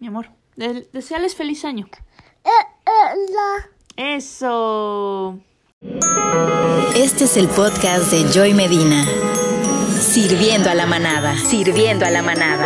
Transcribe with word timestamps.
mi 0.00 0.06
amor. 0.06 0.30
deseales 0.56 1.36
feliz 1.36 1.64
año. 1.64 1.86
Eso. 3.96 5.38
Este 6.96 7.24
es 7.24 7.36
el 7.36 7.48
podcast 7.48 8.10
de 8.10 8.24
Joy 8.32 8.54
Medina. 8.54 9.04
Sirviendo 10.00 10.70
a 10.70 10.74
la 10.74 10.86
manada. 10.86 11.36
Sirviendo 11.36 12.06
a 12.06 12.10
la 12.10 12.22
manada. 12.22 12.64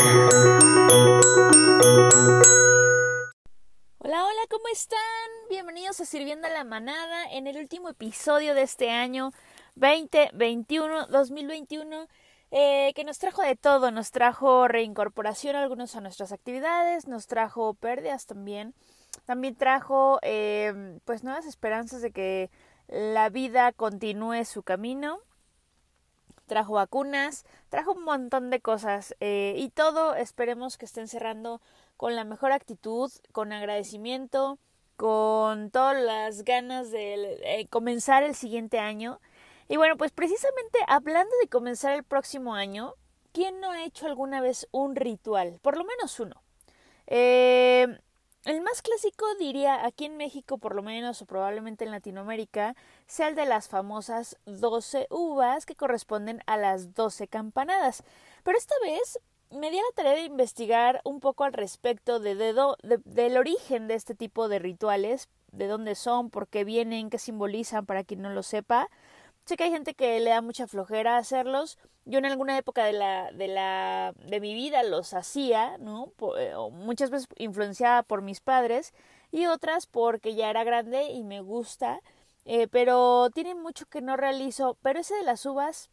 Hola, 3.99 4.25
hola, 4.25 4.43
¿cómo 4.49 4.69
están? 4.73 5.01
Bienvenidos 5.51 6.01
a 6.01 6.05
Sirviendo 6.05 6.47
a 6.47 6.51
la 6.51 6.63
manada 6.63 7.33
en 7.33 7.49
el 7.49 7.57
último 7.57 7.89
episodio 7.89 8.55
de 8.55 8.63
este 8.63 8.91
año 8.91 9.33
2021, 9.75 11.09
2021. 11.09 12.07
Eh, 12.57 12.93
que 12.95 13.03
nos 13.03 13.19
trajo 13.19 13.43
de 13.43 13.57
todo, 13.57 13.91
nos 13.91 14.13
trajo 14.13 14.69
reincorporación 14.69 15.57
algunos 15.57 15.97
a 15.97 16.01
nuestras 16.01 16.31
actividades, 16.31 17.09
nos 17.09 17.27
trajo 17.27 17.75
pérdidas 17.75 18.27
también, 18.27 18.75
también 19.25 19.57
trajo 19.57 20.21
eh, 20.23 21.01
pues 21.05 21.25
nuevas 21.25 21.47
esperanzas 21.47 22.01
de 22.01 22.13
que 22.13 22.53
la 22.87 23.29
vida 23.29 23.73
continúe 23.73 24.45
su 24.45 24.63
camino, 24.63 25.19
trajo 26.47 26.75
vacunas, 26.75 27.45
trajo 27.71 27.91
un 27.91 28.05
montón 28.05 28.51
de 28.51 28.61
cosas 28.61 29.17
eh, 29.19 29.57
y 29.59 29.71
todo 29.71 30.15
esperemos 30.15 30.79
que 30.79 30.85
estén 30.85 31.09
cerrando 31.09 31.61
con 31.97 32.15
la 32.15 32.23
mejor 32.23 32.53
actitud, 32.53 33.11
con 33.33 33.53
agradecimiento, 33.53 34.61
con 34.97 35.73
todas 35.73 36.01
las 36.01 36.45
ganas 36.45 36.93
de 36.93 37.67
comenzar 37.69 38.23
el 38.23 38.37
siguiente 38.37 38.79
año 38.79 39.19
y 39.69 39.77
bueno, 39.77 39.97
pues 39.97 40.13
precisamente 40.13 40.79
hablando 40.87 41.35
de 41.41 41.49
comenzar 41.49 41.93
el 41.93 42.05
próximo 42.05 42.55
año, 42.55 42.95
¿quién 43.33 43.61
no 43.61 43.71
ha 43.71 43.85
hecho 43.85 44.07
alguna 44.07 44.41
vez 44.41 44.69
un 44.71 44.97
ritual? 44.97 45.59
Por 45.63 45.77
lo 45.77 45.85
menos 45.85 46.21
uno. 46.21 46.43
Eh, 47.07 47.99
el 48.45 48.61
más 48.61 48.83
clásico 48.83 49.25
diría 49.39 49.87
aquí 49.87 50.05
en 50.05 50.19
México, 50.19 50.59
por 50.59 50.75
lo 50.75 50.83
menos, 50.83 51.23
o 51.23 51.27
probablemente 51.27 51.85
en 51.85 51.91
Latinoamérica, 51.91 52.77
sea 53.07 53.29
el 53.29 53.35
de 53.35 53.47
las 53.47 53.69
famosas 53.69 54.37
12 54.45 55.07
uvas 55.09 55.65
que 55.65 55.77
corresponden 55.77 56.43
a 56.47 56.59
las 56.59 56.95
12 56.95 57.27
campanadas. 57.27 58.05
Pero 58.43 58.59
esta 58.59 58.75
vez 58.83 59.19
me 59.51 59.71
di 59.71 59.79
la 59.79 59.95
tarea 59.95 60.13
de 60.13 60.25
investigar 60.25 61.01
un 61.05 61.21
poco 61.21 61.45
al 61.45 61.55
respecto 61.55 62.21
de, 62.21 62.35
de, 62.35 62.55
del 63.05 63.37
origen 63.39 63.89
de 63.89 63.95
este 63.95 64.15
tipo 64.15 64.49
de 64.49 64.59
rituales, 64.59 65.31
de 65.53 65.67
dónde 65.67 65.95
son, 65.95 66.29
por 66.29 66.47
qué 66.49 66.65
vienen, 66.65 67.09
qué 67.09 67.19
simbolizan, 67.19 67.87
para 67.87 68.05
quien 68.05 68.21
no 68.21 68.31
lo 68.31 68.43
sepa. 68.43 68.91
Sé 69.45 69.57
que 69.57 69.65
hay 69.65 69.71
gente 69.71 69.95
que 69.95 70.21
le 70.21 70.31
da 70.31 70.41
mucha 70.41 70.67
flojera 70.67 71.19
hacerlos. 71.19 71.79
Yo 72.07 72.19
en 72.19 72.27
alguna 72.27 72.57
época 72.57 72.85
de 72.85 72.95
la, 72.95 73.31
de 73.33 73.49
la, 73.49 74.15
de 74.27 74.41
mi 74.41 74.55
vida 74.55 74.83
los 74.83 75.13
hacía, 75.13 75.77
¿no? 75.79 76.13
Eh, 76.39 76.55
muchas 76.73 77.11
veces 77.11 77.29
influenciada 77.37 78.03
por 78.03 78.23
mis 78.23 78.41
padres 78.41 78.95
y 79.31 79.47
otras 79.47 79.87
porque 79.87 80.35
ya 80.35 80.49
era 80.49 80.65
grande 80.65 81.11
y 81.11 81.25
me 81.25 81.41
gusta. 81.43 82.01
Eh, 82.47 82.69
pero 82.69 83.31
tiene 83.35 83.55
mucho 83.55 83.87
que 83.87 84.01
no 84.01 84.17
realizo. 84.17 84.79
Pero 84.83 85.01
ese 85.01 85.15
de 85.15 85.25
las 85.25 85.45
uvas 85.45 85.91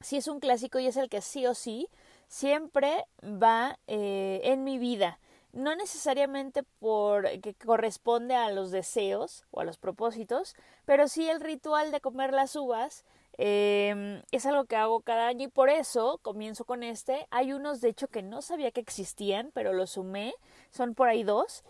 sí 0.00 0.18
es 0.18 0.28
un 0.28 0.40
clásico 0.40 0.78
y 0.78 0.86
es 0.86 0.96
el 0.96 1.08
que 1.08 1.22
sí 1.22 1.46
o 1.46 1.54
sí 1.54 1.88
siempre 2.28 3.06
va 3.22 3.78
eh, 3.86 4.40
en 4.44 4.64
mi 4.64 4.78
vida 4.78 5.18
no 5.52 5.74
necesariamente 5.74 6.62
por 6.78 7.28
que 7.40 7.54
corresponde 7.54 8.34
a 8.34 8.50
los 8.50 8.70
deseos 8.70 9.44
o 9.50 9.60
a 9.60 9.64
los 9.64 9.78
propósitos, 9.78 10.54
pero 10.84 11.08
sí 11.08 11.28
el 11.28 11.40
ritual 11.40 11.92
de 11.92 12.00
comer 12.00 12.32
las 12.32 12.56
uvas 12.56 13.04
eh, 13.38 14.22
es 14.32 14.46
algo 14.46 14.64
que 14.66 14.76
hago 14.76 15.00
cada 15.00 15.28
año 15.28 15.46
y 15.46 15.48
por 15.48 15.70
eso 15.70 16.18
comienzo 16.22 16.64
con 16.64 16.82
este. 16.82 17.26
Hay 17.30 17.52
unos 17.52 17.80
de 17.80 17.88
hecho 17.88 18.08
que 18.08 18.22
no 18.22 18.42
sabía 18.42 18.70
que 18.70 18.80
existían, 18.80 19.50
pero 19.54 19.72
los 19.72 19.90
sumé, 19.92 20.34
son 20.70 20.94
por 20.94 21.08
ahí 21.08 21.22
dos 21.22 21.64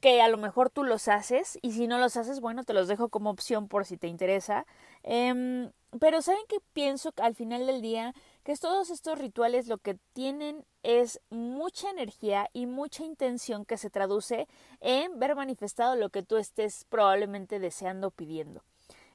que 0.00 0.22
a 0.22 0.28
lo 0.28 0.38
mejor 0.38 0.70
tú 0.70 0.84
los 0.84 1.06
haces 1.08 1.58
y 1.60 1.72
si 1.72 1.86
no 1.86 1.98
los 1.98 2.16
haces, 2.16 2.40
bueno, 2.40 2.64
te 2.64 2.72
los 2.72 2.88
dejo 2.88 3.10
como 3.10 3.30
opción 3.30 3.68
por 3.68 3.84
si 3.84 3.96
te 3.98 4.08
interesa. 4.08 4.66
Eh, 5.04 5.70
pero 6.00 6.22
¿saben 6.22 6.42
qué 6.48 6.56
pienso 6.72 7.12
al 7.22 7.34
final 7.34 7.66
del 7.66 7.82
día? 7.82 8.14
Que 8.44 8.56
todos 8.56 8.90
estos 8.90 9.18
rituales 9.18 9.68
lo 9.68 9.78
que 9.78 9.98
tienen 10.12 10.64
es 10.82 11.20
mucha 11.30 11.90
energía 11.90 12.48
y 12.52 12.66
mucha 12.66 13.04
intención 13.04 13.64
que 13.64 13.76
se 13.76 13.88
traduce 13.88 14.48
en 14.80 15.18
ver 15.20 15.36
manifestado 15.36 15.94
lo 15.94 16.10
que 16.10 16.24
tú 16.24 16.36
estés 16.36 16.84
probablemente 16.88 17.60
deseando 17.60 18.08
o 18.08 18.10
pidiendo. 18.10 18.62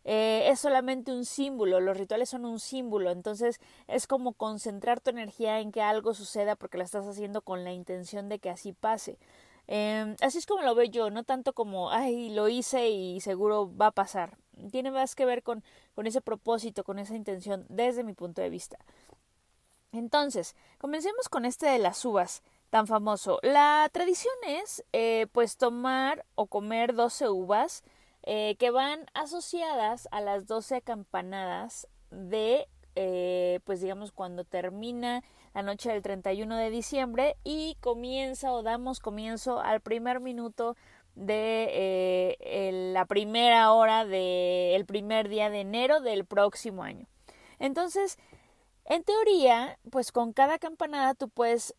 Eh, 0.05 0.47
es 0.49 0.61
solamente 0.61 1.11
un 1.11 1.25
símbolo, 1.25 1.81
los 1.81 1.97
rituales 1.97 2.29
son 2.29 2.45
un 2.45 2.61
símbolo, 2.61 3.11
entonces 3.11 3.59
es 3.87 4.07
como 4.07 4.31
concentrar 4.31 5.01
tu 5.01 5.09
energía 5.09 5.59
en 5.59 5.73
que 5.73 5.81
algo 5.81 6.13
suceda 6.13 6.55
porque 6.55 6.77
la 6.77 6.85
estás 6.85 7.05
haciendo 7.05 7.41
con 7.41 7.65
la 7.65 7.73
intención 7.73 8.29
de 8.29 8.39
que 8.39 8.49
así 8.49 8.71
pase. 8.71 9.17
Eh, 9.67 10.15
así 10.21 10.37
es 10.37 10.45
como 10.45 10.63
lo 10.63 10.75
veo 10.75 10.85
yo, 10.89 11.09
no 11.09 11.25
tanto 11.25 11.51
como, 11.51 11.91
ay, 11.91 12.29
lo 12.29 12.47
hice 12.47 12.87
y 12.89 13.19
seguro 13.19 13.69
va 13.75 13.87
a 13.87 13.91
pasar. 13.91 14.37
Tiene 14.71 14.91
más 14.91 15.13
que 15.13 15.25
ver 15.25 15.43
con, 15.43 15.61
con 15.93 16.07
ese 16.07 16.21
propósito, 16.21 16.85
con 16.85 16.99
esa 16.99 17.15
intención, 17.15 17.65
desde 17.67 18.05
mi 18.05 18.13
punto 18.13 18.41
de 18.41 18.49
vista. 18.49 18.77
Entonces, 19.91 20.55
comencemos 20.77 21.29
con 21.29 21.45
este 21.45 21.65
de 21.67 21.79
las 21.79 22.03
uvas 22.03 22.43
tan 22.69 22.87
famoso. 22.87 23.39
La 23.43 23.89
tradición 23.91 24.33
es 24.45 24.83
eh, 24.93 25.27
pues 25.31 25.57
tomar 25.57 26.25
o 26.35 26.47
comer 26.47 26.93
12 26.93 27.29
uvas 27.29 27.83
eh, 28.23 28.55
que 28.59 28.71
van 28.71 29.05
asociadas 29.13 30.07
a 30.11 30.21
las 30.21 30.47
12 30.47 30.81
campanadas 30.81 31.87
de 32.11 32.67
eh, 32.95 33.59
pues 33.63 33.79
digamos 33.79 34.11
cuando 34.11 34.43
termina 34.43 35.23
la 35.53 35.61
noche 35.61 35.91
del 35.91 36.01
31 36.01 36.57
de 36.57 36.69
diciembre 36.69 37.37
y 37.43 37.77
comienza 37.79 38.51
o 38.51 38.63
damos 38.63 38.99
comienzo 38.99 39.59
al 39.61 39.81
primer 39.81 40.19
minuto 40.19 40.75
de 41.15 42.37
la 42.93 43.05
primera 43.05 43.71
hora 43.71 44.05
del 44.05 44.85
primer 44.85 45.29
día 45.29 45.49
de 45.49 45.61
enero 45.61 45.99
del 45.99 46.25
próximo 46.25 46.83
año. 46.83 47.07
Entonces, 47.59 48.19
en 48.87 49.03
teoría, 49.03 49.79
pues 49.91 50.11
con 50.11 50.33
cada 50.33 50.59
campanada 50.59 51.13
tú 51.13 51.29
puedes 51.29 51.75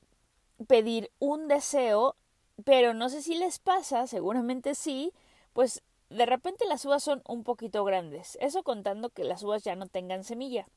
pedir 0.67 1.11
un 1.19 1.49
deseo, 1.49 2.17
pero 2.65 2.95
no 2.95 3.09
sé 3.09 3.23
si 3.23 3.35
les 3.35 3.59
pasa, 3.59 4.07
seguramente 4.07 4.75
sí, 4.75 5.13
pues 5.53 5.83
de 6.11 6.27
repente 6.27 6.67
las 6.67 6.85
uvas 6.85 7.03
son 7.03 7.23
un 7.27 7.45
poquito 7.45 7.85
grandes. 7.85 8.37
Eso 8.41 8.63
contando 8.63 9.11
que 9.11 9.25
las 9.25 9.43
uvas 9.43 9.65
ya 9.65 9.75
no 9.75 9.87
tengan 9.87 10.25
semilla. 10.25 10.69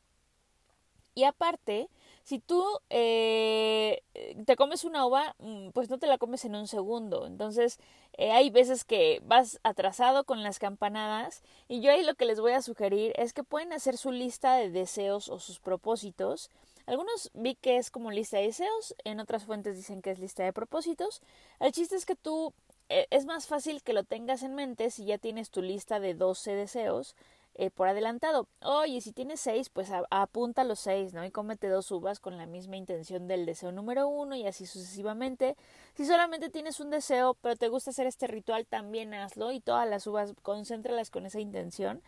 Y 1.15 1.25
aparte, 1.25 1.89
si 2.23 2.39
tú 2.39 2.63
eh, 2.89 4.03
te 4.45 4.55
comes 4.55 4.83
una 4.83 5.05
uva, 5.05 5.35
mm, 5.39 5.69
pues 5.71 5.89
no 5.89 5.97
te 5.97 6.07
la 6.07 6.17
comes 6.17 6.45
en 6.45 6.55
un 6.55 6.67
segundo. 6.67 7.25
Entonces, 7.25 7.79
eh, 8.13 8.31
hay 8.31 8.49
veces 8.49 8.83
que 8.83 9.21
vas 9.25 9.59
atrasado 9.63 10.23
con 10.23 10.43
las 10.43 10.59
campanadas 10.59 11.43
y 11.67 11.81
yo 11.81 11.91
ahí 11.91 12.03
lo 12.03 12.15
que 12.15 12.25
les 12.25 12.39
voy 12.39 12.53
a 12.53 12.61
sugerir 12.61 13.13
es 13.15 13.33
que 13.33 13.43
pueden 13.43 13.73
hacer 13.73 13.97
su 13.97 14.11
lista 14.11 14.55
de 14.55 14.69
deseos 14.69 15.29
o 15.29 15.39
sus 15.39 15.59
propósitos. 15.59 16.49
Algunos 16.85 17.31
vi 17.33 17.55
que 17.55 17.77
es 17.77 17.91
como 17.91 18.11
lista 18.11 18.37
de 18.37 18.47
deseos, 18.47 18.95
en 19.03 19.19
otras 19.19 19.45
fuentes 19.45 19.75
dicen 19.75 20.01
que 20.01 20.11
es 20.11 20.19
lista 20.19 20.43
de 20.43 20.53
propósitos. 20.53 21.21
El 21.59 21.71
chiste 21.71 21.95
es 21.95 22.05
que 22.05 22.15
tú 22.15 22.53
eh, 22.89 23.07
es 23.09 23.25
más 23.25 23.47
fácil 23.47 23.81
que 23.83 23.93
lo 23.93 24.03
tengas 24.03 24.43
en 24.43 24.55
mente 24.55 24.89
si 24.91 25.05
ya 25.05 25.17
tienes 25.17 25.49
tu 25.49 25.61
lista 25.61 25.99
de 25.99 26.13
12 26.13 26.51
deseos 26.55 27.15
eh, 27.55 27.69
por 27.69 27.87
adelantado. 27.87 28.47
Oye, 28.61 29.01
si 29.01 29.11
tienes 29.11 29.41
seis, 29.41 29.69
pues 29.69 29.89
apunta 30.09 30.63
los 30.63 30.79
seis, 30.79 31.13
¿no? 31.13 31.25
Y 31.25 31.31
cómete 31.31 31.67
dos 31.67 31.91
uvas 31.91 32.19
con 32.19 32.37
la 32.37 32.45
misma 32.45 32.77
intención 32.77 33.27
del 33.27 33.45
deseo 33.45 33.71
número 33.71 34.07
uno 34.07 34.35
y 34.35 34.47
así 34.47 34.65
sucesivamente. 34.65 35.57
Si 35.95 36.05
solamente 36.05 36.49
tienes 36.49 36.79
un 36.79 36.89
deseo, 36.89 37.35
pero 37.41 37.55
te 37.55 37.67
gusta 37.67 37.91
hacer 37.91 38.07
este 38.07 38.27
ritual, 38.27 38.65
también 38.65 39.13
hazlo 39.13 39.51
y 39.51 39.59
todas 39.59 39.87
las 39.87 40.07
uvas, 40.07 40.33
concéntralas 40.41 41.11
con 41.11 41.25
esa 41.25 41.39
intención. 41.39 42.01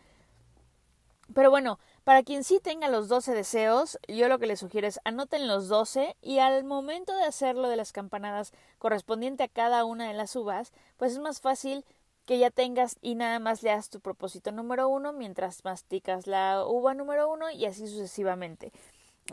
Pero 1.34 1.50
bueno, 1.50 1.80
para 2.04 2.24
quien 2.24 2.44
sí 2.44 2.60
tenga 2.60 2.90
los 2.90 3.08
12 3.08 3.34
deseos, 3.34 3.98
yo 4.08 4.28
lo 4.28 4.40
que 4.40 4.46
les 4.46 4.60
sugiero 4.60 4.88
es 4.88 5.00
anoten 5.04 5.48
los 5.48 5.68
12 5.68 6.18
y 6.22 6.40
al 6.40 6.64
momento 6.64 7.16
de 7.16 7.24
hacerlo 7.24 7.70
de 7.70 7.78
las 7.78 7.92
campanadas 7.92 8.52
correspondiente 8.78 9.44
a 9.44 9.48
cada 9.48 9.86
una 9.86 10.08
de 10.08 10.14
las 10.14 10.36
uvas, 10.36 10.74
pues 10.98 11.14
es 11.14 11.20
más 11.20 11.40
fácil 11.40 11.86
que 12.26 12.38
ya 12.38 12.50
tengas 12.50 12.98
y 13.02 13.16
nada 13.16 13.40
más 13.40 13.64
leas 13.64 13.90
tu 13.90 14.00
propósito 14.00 14.52
número 14.52 14.88
uno 14.88 15.14
mientras 15.14 15.64
masticas 15.64 16.28
la 16.28 16.66
uva 16.66 16.94
número 16.94 17.30
uno 17.32 17.50
y 17.52 17.66
así 17.66 17.88
sucesivamente. 17.88 18.72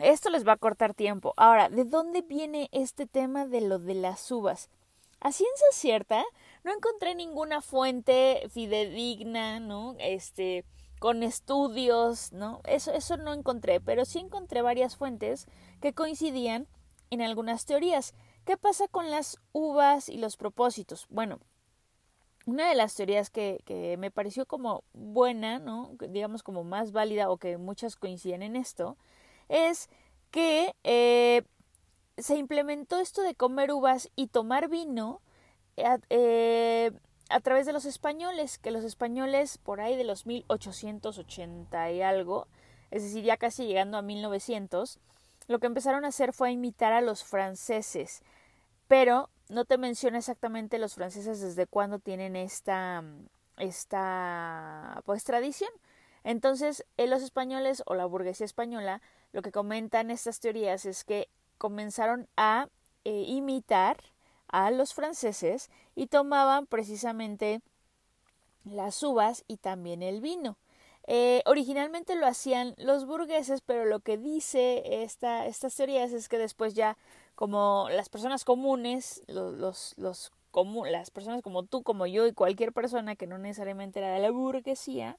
Esto 0.00 0.30
les 0.30 0.46
va 0.46 0.52
a 0.52 0.56
cortar 0.56 0.94
tiempo. 0.94 1.34
Ahora, 1.36 1.68
¿de 1.68 1.84
dónde 1.84 2.22
viene 2.22 2.68
este 2.72 3.06
tema 3.06 3.46
de 3.46 3.60
lo 3.60 3.78
de 3.78 3.94
las 3.94 4.30
uvas? 4.30 4.70
A 5.20 5.32
ciencia 5.32 5.66
cierta, 5.72 6.24
no 6.64 6.72
encontré 6.72 7.14
ninguna 7.14 7.60
fuente 7.60 8.48
fidedigna, 8.50 9.60
¿no? 9.60 9.96
Este, 9.98 10.64
con 10.98 11.22
estudios, 11.22 12.32
¿no? 12.32 12.60
Eso, 12.64 12.92
eso 12.92 13.16
no 13.16 13.34
encontré, 13.34 13.80
pero 13.80 14.04
sí 14.04 14.18
encontré 14.18 14.62
varias 14.62 14.96
fuentes 14.96 15.46
que 15.80 15.92
coincidían 15.92 16.68
en 17.10 17.20
algunas 17.20 17.66
teorías. 17.66 18.14
¿Qué 18.44 18.56
pasa 18.56 18.88
con 18.88 19.10
las 19.10 19.38
uvas 19.52 20.08
y 20.08 20.16
los 20.16 20.36
propósitos? 20.36 21.06
Bueno, 21.10 21.40
una 22.46 22.68
de 22.68 22.74
las 22.74 22.94
teorías 22.94 23.30
que, 23.30 23.60
que, 23.64 23.96
me 23.96 24.10
pareció 24.10 24.46
como 24.46 24.84
buena, 24.92 25.58
¿no? 25.58 25.92
digamos 26.08 26.42
como 26.42 26.64
más 26.64 26.92
válida 26.92 27.30
o 27.30 27.36
que 27.36 27.58
muchas 27.58 27.96
coinciden 27.96 28.42
en 28.42 28.56
esto, 28.56 28.96
es 29.48 29.88
que 30.30 30.74
eh, 30.84 31.42
se 32.18 32.36
implementó 32.36 32.98
esto 32.98 33.22
de 33.22 33.34
comer 33.34 33.72
uvas 33.72 34.10
y 34.16 34.28
tomar 34.28 34.68
vino 34.68 35.20
eh, 35.76 36.92
a 37.28 37.40
través 37.40 37.66
de 37.66 37.72
los 37.72 37.84
españoles, 37.84 38.58
que 38.58 38.70
los 38.70 38.84
españoles 38.84 39.58
por 39.58 39.80
ahí 39.80 39.96
de 39.96 40.04
los 40.04 40.26
1880 40.26 41.92
y 41.92 42.02
algo, 42.02 42.48
es 42.90 43.02
decir, 43.02 43.24
ya 43.24 43.36
casi 43.36 43.66
llegando 43.66 43.96
a 43.98 44.02
1900, 44.02 44.98
lo 45.46 45.58
que 45.58 45.66
empezaron 45.66 46.04
a 46.04 46.08
hacer 46.08 46.32
fue 46.32 46.52
imitar 46.52 46.92
a 46.92 47.00
los 47.00 47.24
franceses, 47.24 48.22
pero 48.88 49.30
no 49.50 49.64
te 49.64 49.78
menciona 49.78 50.18
exactamente 50.18 50.78
los 50.78 50.94
franceses 50.94 51.40
desde 51.40 51.66
cuándo 51.66 51.98
tienen 51.98 52.36
esta, 52.36 53.02
esta 53.58 55.02
pues 55.04 55.24
tradición. 55.24 55.70
Entonces, 56.22 56.86
eh, 56.96 57.06
los 57.06 57.22
españoles 57.22 57.82
o 57.86 57.94
la 57.94 58.06
burguesía 58.06 58.46
española, 58.46 59.02
lo 59.32 59.42
que 59.42 59.52
comentan 59.52 60.10
estas 60.10 60.40
teorías 60.40 60.84
es 60.84 61.04
que 61.04 61.28
comenzaron 61.58 62.28
a 62.36 62.68
eh, 63.04 63.24
imitar 63.26 63.98
a 64.48 64.70
los 64.70 64.94
franceses 64.94 65.70
y 65.94 66.06
tomaban 66.06 66.66
precisamente 66.66 67.60
las 68.64 69.02
uvas 69.02 69.44
y 69.48 69.56
también 69.56 70.02
el 70.02 70.20
vino. 70.20 70.56
Eh, 71.12 71.42
originalmente 71.44 72.14
lo 72.14 72.24
hacían 72.24 72.76
los 72.78 73.04
burgueses, 73.04 73.62
pero 73.62 73.84
lo 73.84 73.98
que 73.98 74.16
dice 74.16 75.02
esta, 75.02 75.44
estas 75.46 75.74
teorías 75.74 76.12
es 76.12 76.28
que 76.28 76.38
después 76.38 76.74
ya 76.74 76.96
como 77.34 77.88
las 77.90 78.08
personas 78.08 78.44
comunes, 78.44 79.24
los, 79.26 79.54
los, 79.54 79.94
los 79.96 80.30
las 80.88 81.10
personas 81.10 81.42
como 81.42 81.64
tú, 81.64 81.82
como 81.82 82.06
yo 82.06 82.28
y 82.28 82.32
cualquier 82.32 82.72
persona 82.72 83.16
que 83.16 83.26
no 83.26 83.38
necesariamente 83.38 83.98
era 83.98 84.12
de 84.12 84.20
la 84.20 84.30
burguesía, 84.30 85.18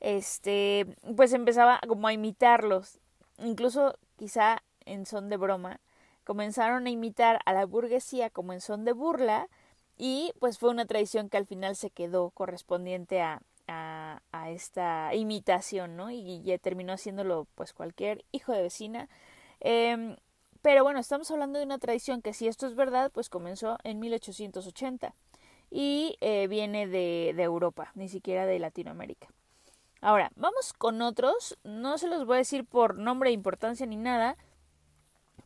este, 0.00 0.94
pues 1.16 1.32
empezaba 1.32 1.80
como 1.88 2.06
a 2.06 2.12
imitarlos, 2.12 2.98
incluso 3.38 3.96
quizá 4.18 4.62
en 4.84 5.06
son 5.06 5.30
de 5.30 5.38
broma, 5.38 5.80
comenzaron 6.24 6.86
a 6.86 6.90
imitar 6.90 7.40
a 7.46 7.54
la 7.54 7.64
burguesía 7.64 8.28
como 8.28 8.52
en 8.52 8.60
son 8.60 8.84
de 8.84 8.92
burla 8.92 9.48
y 9.96 10.34
pues 10.38 10.58
fue 10.58 10.68
una 10.68 10.84
tradición 10.84 11.30
que 11.30 11.38
al 11.38 11.46
final 11.46 11.76
se 11.76 11.88
quedó 11.88 12.28
correspondiente 12.30 13.22
a, 13.22 13.40
a, 13.70 14.20
esta 14.48 15.14
imitación, 15.14 15.96
¿no? 15.96 16.10
Y, 16.10 16.42
ya 16.42 16.58
terminó 16.58 16.92
haciéndolo 16.92 17.46
pues 17.54 17.72
cualquier 17.72 18.24
hijo 18.32 18.52
de 18.52 18.62
vecina. 18.62 19.08
Eh, 19.60 20.16
pero 20.62 20.82
bueno, 20.82 21.00
estamos 21.00 21.30
hablando 21.30 21.58
de 21.58 21.64
una 21.64 21.78
tradición 21.78 22.20
que 22.20 22.34
si 22.34 22.46
esto 22.46 22.66
es 22.66 22.74
verdad, 22.74 23.10
pues 23.12 23.30
comenzó 23.30 23.78
en 23.82 23.98
1880 23.98 25.14
y 25.70 26.16
eh, 26.20 26.48
viene 26.48 26.86
de, 26.86 27.32
de 27.34 27.42
Europa, 27.42 27.92
ni 27.94 28.08
siquiera 28.08 28.44
de 28.44 28.58
Latinoamérica. 28.58 29.28
Ahora, 30.02 30.30
vamos 30.34 30.72
con 30.72 31.00
otros, 31.02 31.58
no 31.62 31.98
se 31.98 32.08
los 32.08 32.26
voy 32.26 32.36
a 32.36 32.38
decir 32.38 32.64
por 32.64 32.96
nombre, 32.96 33.30
importancia 33.30 33.86
ni 33.86 33.96
nada, 33.96 34.36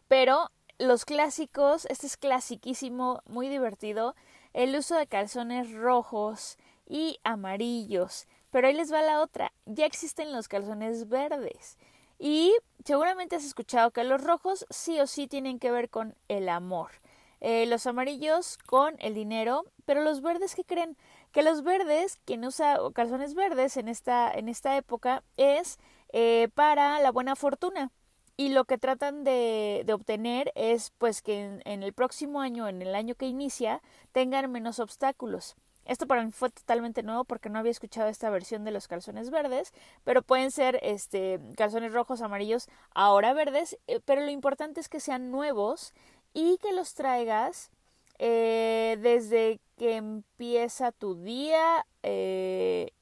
pero 0.09 0.51
los 0.79 1.05
clásicos, 1.05 1.87
este 1.87 2.07
es 2.07 2.17
clasiquísimo, 2.17 3.23
muy 3.27 3.49
divertido, 3.49 4.15
el 4.53 4.77
uso 4.77 4.97
de 4.97 5.07
calzones 5.07 5.73
rojos 5.73 6.57
y 6.87 7.19
amarillos. 7.25 8.27
Pero 8.51 8.69
ahí 8.69 8.75
les 8.75 8.93
va 8.93 9.03
la 9.03 9.21
otra, 9.21 9.53
ya 9.67 9.87
existen 9.87 10.33
los 10.33 10.49
calzones 10.49 11.09
verdes. 11.09 11.77
Y 12.19 12.55
seguramente 12.85 13.37
has 13.37 13.45
escuchado 13.45 13.91
que 13.91 14.05
los 14.05 14.23
rojos 14.23 14.67
sí 14.71 15.01
o 15.01 15.07
sí 15.07 15.27
tienen 15.27 15.59
que 15.59 15.71
ver 15.71 15.91
con 15.91 16.15
el 16.29 16.49
amor. 16.49 16.93
Eh, 17.41 17.67
los 17.67 17.87
amarillos 17.87 18.59
con 18.67 18.97
el 19.01 19.15
dinero, 19.15 19.65
pero 19.85 20.03
los 20.03 20.23
verdes, 20.23 20.55
¿qué 20.55 20.65
creen? 20.65 20.97
Que 21.33 21.43
los 21.43 21.63
verdes, 21.63 22.19
quien 22.25 22.45
usa 22.45 22.79
calzones 22.95 23.35
verdes 23.35 23.77
en 23.77 23.89
esta, 23.89 24.33
en 24.33 24.49
esta 24.49 24.77
época, 24.77 25.23
es 25.37 25.79
eh, 26.13 26.49
para 26.55 27.01
la 27.01 27.11
buena 27.11 27.37
fortuna 27.37 27.91
y 28.37 28.49
lo 28.49 28.65
que 28.65 28.79
tratan 28.79 29.25
de, 29.25 29.83
de 29.87 29.93
obtener 29.93 30.53
es 30.55 30.91
pues 30.99 31.23
que 31.23 31.61
en, 31.65 31.83
el 31.83 31.93
próximo 31.93 32.41
año, 32.41 32.69
en 32.69 32.83
el 32.83 32.95
año 32.95 33.15
que 33.15 33.27
inicia, 33.27 33.81
tengan 34.13 34.51
menos 34.51 34.79
obstáculos. 34.81 35.55
Esto 35.85 36.07
para 36.07 36.25
mí 36.25 36.31
fue 36.31 36.51
totalmente 36.51 37.03
nuevo 37.03 37.25
porque 37.25 37.49
no 37.49 37.59
había 37.59 37.71
escuchado 37.71 38.09
esta 38.09 38.31
versión 38.31 38.65
de 38.65 38.71
los 38.71 38.89
calzones 38.89 39.31
verdes, 39.31 39.73
pero 40.05 40.23
pueden 40.23 40.51
ser 40.51 40.79
este 40.83 41.41
calzones 41.57 41.93
rojos, 41.93 42.23
amarillos, 42.23 42.69
ahora 42.95 43.33
verdes, 43.35 43.79
eh, 43.87 44.01
pero 44.05 44.23
lo 44.23 44.31
importante 44.31 44.81
es 44.81 44.89
que 44.89 45.01
sean 45.01 45.31
nuevos 45.31 45.93
y 46.33 46.59
que 46.59 46.73
los 46.73 46.95
traigas 46.95 47.71
eh, 48.19 48.97
desde 49.01 49.61
que 49.77 49.97
empieza 49.97 50.93
tu 50.93 51.17
día 51.17 51.87
eh, 52.03 52.93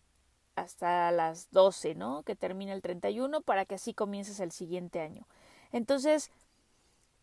hasta 0.56 1.10
las 1.12 1.50
12, 1.50 1.94
¿no? 1.94 2.22
Que 2.22 2.36
termina 2.36 2.72
el 2.72 2.82
31 2.82 3.42
para 3.42 3.64
que 3.64 3.74
así 3.76 3.94
comiences 3.94 4.40
el 4.40 4.52
siguiente 4.52 5.00
año. 5.00 5.26
Entonces, 5.72 6.30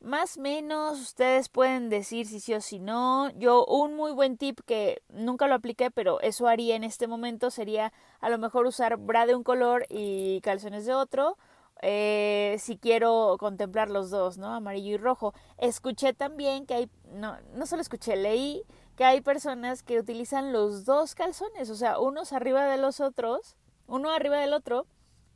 más 0.02 0.38
o 0.38 0.42
menos 0.42 1.00
ustedes 1.02 1.50
pueden 1.50 1.90
decir 1.90 2.28
si 2.28 2.40
sí 2.40 2.54
o 2.54 2.62
si 2.62 2.80
no. 2.80 3.30
Yo 3.38 3.66
un 3.66 3.96
muy 3.96 4.12
buen 4.12 4.38
tip 4.38 4.60
que 4.66 5.02
nunca 5.10 5.48
lo 5.48 5.56
apliqué, 5.56 5.92
pero 5.92 6.22
eso 6.22 6.48
haría 6.48 6.76
en 6.76 6.84
este 6.84 7.08
momento 7.08 7.52
sería 7.52 7.92
a 8.22 8.30
lo 8.30 8.38
mejor 8.38 8.66
usar 8.66 8.98
bra 8.98 9.26
de 9.26 9.36
un 9.36 9.44
color 9.44 9.86
y 9.90 10.42
calzones 10.42 10.86
de 10.86 10.94
otro. 10.94 11.38
Eh, 11.82 12.58
si 12.60 12.78
quiero 12.78 13.38
contemplar 13.40 13.90
los 13.90 14.10
dos, 14.10 14.38
¿no? 14.38 14.54
Amarillo 14.54 14.96
y 14.96 14.98
rojo. 14.98 15.34
Escuché 15.58 16.14
también 16.14 16.66
que 16.66 16.74
hay, 16.74 16.90
no, 17.14 17.38
no 17.54 17.66
solo 17.66 17.82
escuché, 17.82 18.16
leí 18.18 18.64
que 18.98 19.06
hay 19.06 19.22
personas 19.22 19.82
que 19.82 19.98
utilizan 19.98 20.52
los 20.52 20.84
dos 20.84 21.16
calzones, 21.16 21.70
o 21.70 21.76
sea, 21.76 22.00
unos 22.00 22.34
arriba 22.34 22.66
de 22.66 22.78
los 22.78 23.00
otros, 23.00 23.56
uno 23.88 24.12
arriba 24.12 24.40
del 24.40 24.52
otro, 24.52 24.88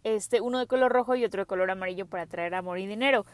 este, 0.04 0.42
uno 0.42 0.60
de 0.60 0.68
color 0.68 0.92
rojo 0.92 1.16
y 1.16 1.24
otro 1.24 1.44
de 1.44 1.46
color 1.46 1.72
amarillo 1.72 2.06
para 2.06 2.26
traer 2.26 2.56
amor 2.56 2.78
y 2.80 2.88
dinero. 2.88 3.26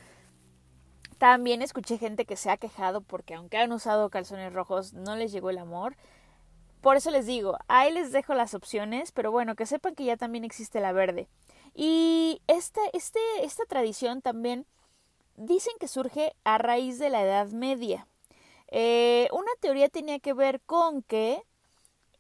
También 1.19 1.61
escuché 1.61 1.97
gente 1.97 2.25
que 2.25 2.37
se 2.37 2.49
ha 2.49 2.55
quejado 2.55 3.01
porque 3.01 3.35
aunque 3.35 3.57
han 3.57 3.73
usado 3.73 4.09
calzones 4.09 4.53
rojos 4.53 4.93
no 4.93 5.17
les 5.17 5.33
llegó 5.33 5.49
el 5.49 5.57
amor. 5.57 5.97
Por 6.79 6.95
eso 6.95 7.11
les 7.11 7.25
digo, 7.25 7.57
ahí 7.67 7.91
les 7.91 8.13
dejo 8.13 8.33
las 8.33 8.53
opciones, 8.53 9.11
pero 9.11 9.29
bueno, 9.29 9.55
que 9.55 9.65
sepan 9.65 9.95
que 9.95 10.05
ya 10.05 10.15
también 10.15 10.45
existe 10.45 10.79
la 10.79 10.93
verde. 10.93 11.27
Y 11.75 12.41
esta, 12.47 12.79
este, 12.93 13.19
esta 13.41 13.65
tradición 13.65 14.21
también 14.21 14.65
dicen 15.35 15.73
que 15.77 15.89
surge 15.89 16.33
a 16.45 16.57
raíz 16.57 16.99
de 16.99 17.09
la 17.09 17.21
Edad 17.21 17.49
Media. 17.49 18.07
Eh, 18.71 19.27
una 19.33 19.51
teoría 19.59 19.89
tenía 19.89 20.19
que 20.19 20.33
ver 20.33 20.61
con 20.61 21.01
que, 21.03 21.43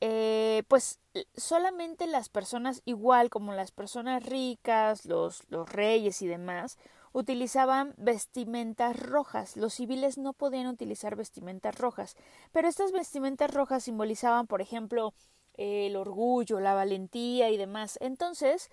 eh, 0.01 0.63
pues, 0.67 0.99
solamente 1.37 2.05
las 2.05 2.27
personas 2.27 2.81
igual 2.83 3.29
como 3.29 3.53
las 3.53 3.71
personas 3.71 4.25
ricas, 4.25 5.05
los, 5.05 5.43
los 5.49 5.71
reyes 5.71 6.21
y 6.21 6.27
demás, 6.27 6.77
utilizaban 7.13 7.93
vestimentas 7.97 8.99
rojas. 8.99 9.57
Los 9.57 9.73
civiles 9.73 10.17
no 10.17 10.33
podían 10.33 10.67
utilizar 10.67 11.15
vestimentas 11.15 11.77
rojas, 11.77 12.15
pero 12.51 12.67
estas 12.67 12.91
vestimentas 12.91 13.53
rojas 13.53 13.83
simbolizaban, 13.83 14.47
por 14.47 14.61
ejemplo, 14.61 15.13
el 15.55 15.95
orgullo, 15.95 16.59
la 16.59 16.73
valentía 16.73 17.49
y 17.49 17.57
demás. 17.57 17.97
Entonces, 18.01 18.69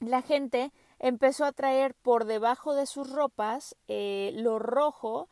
la 0.00 0.22
gente 0.22 0.72
empezó 0.98 1.44
a 1.44 1.52
traer 1.52 1.94
por 1.94 2.24
debajo 2.24 2.74
de 2.74 2.86
sus 2.86 3.10
ropas 3.10 3.76
eh, 3.88 4.32
lo 4.34 4.58
rojo 4.58 5.28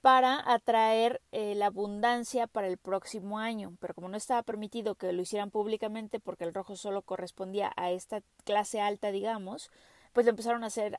para 0.00 0.42
atraer 0.50 1.20
eh, 1.30 1.54
la 1.54 1.66
abundancia 1.66 2.46
para 2.46 2.66
el 2.66 2.78
próximo 2.78 3.38
año. 3.38 3.76
Pero 3.80 3.94
como 3.94 4.08
no 4.08 4.16
estaba 4.16 4.42
permitido 4.42 4.94
que 4.94 5.12
lo 5.12 5.22
hicieran 5.22 5.50
públicamente 5.50 6.20
porque 6.20 6.44
el 6.44 6.54
rojo 6.54 6.76
solo 6.76 7.02
correspondía 7.02 7.72
a 7.76 7.90
esta 7.90 8.22
clase 8.44 8.80
alta, 8.80 9.10
digamos, 9.10 9.70
pues 10.12 10.26
lo 10.26 10.30
empezaron 10.30 10.64
a 10.64 10.68
hacer 10.68 10.98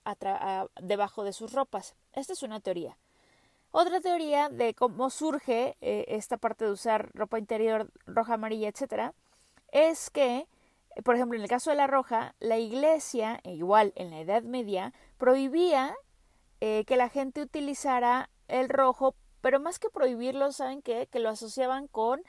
debajo 0.82 1.24
de 1.24 1.34
sus 1.34 1.54
ropas. 1.54 1.96
Esta 2.14 2.34
es 2.34 2.44
una 2.44 2.60
teoría. 2.60 2.98
Otra 3.72 4.02
teoría 4.02 4.50
de 4.50 4.74
cómo 4.74 5.10
surge 5.10 5.78
eh, 5.80 6.06
esta 6.10 6.38
parte 6.38 6.66
de 6.66 6.72
usar 6.72 7.10
ropa 7.14 7.40
interior 7.40 7.90
roja, 8.06 8.34
amarilla, 8.34 8.68
etcétera, 8.68 9.14
es 9.72 10.10
que, 10.10 10.46
por 11.06 11.16
ejemplo, 11.16 11.38
en 11.38 11.44
el 11.44 11.50
caso 11.50 11.70
de 11.70 11.78
la 11.78 11.88
roja, 11.88 12.36
la 12.40 12.58
iglesia, 12.58 13.40
e 13.44 13.54
igual 13.54 13.94
en 13.96 14.12
la 14.12 14.20
Edad 14.20 14.44
Media, 14.44 14.94
prohibía 15.18 15.96
eh, 16.60 16.84
que 16.86 16.98
la 16.98 17.08
gente 17.08 17.42
utilizara 17.42 18.30
el 18.50 18.68
rojo, 18.68 19.16
pero 19.40 19.62
más 19.62 19.80
que 19.80 19.90
prohibirlo, 19.90 20.52
¿saben 20.52 20.82
qué? 20.82 21.08
Que 21.10 21.20
lo 21.20 21.30
asociaban 21.30 21.88
con 21.88 22.22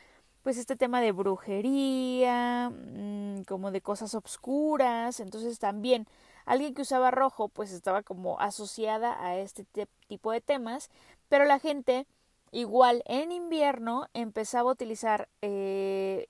pues 0.43 0.57
este 0.59 0.77
tema 0.77 1.01
de 1.01 1.13
brujería, 1.13 2.71
mm, 2.71 3.43
como 3.43 3.71
de 3.73 3.81
cosas 3.81 4.15
obscuras, 4.15 5.21
entonces 5.21 5.59
también 5.59 6.07
alguien 6.45 6.75
que 6.75 6.83
usaba 6.83 7.11
rojo 7.11 7.49
pues 7.49 7.73
estaba 7.73 8.03
como 8.03 8.41
asociada 8.41 9.25
a 9.25 9.37
este 9.39 9.65
tipo 10.09 10.33
de 10.33 10.41
temas, 10.41 10.91
pero 11.29 11.45
la 11.45 11.59
gente 11.59 12.07
igual 12.51 13.03
en 13.07 13.33
invierno 13.33 14.09
empezaba 14.15 14.71
a 14.71 14.75
utilizar 14.75 15.29
eh, 15.41 16.29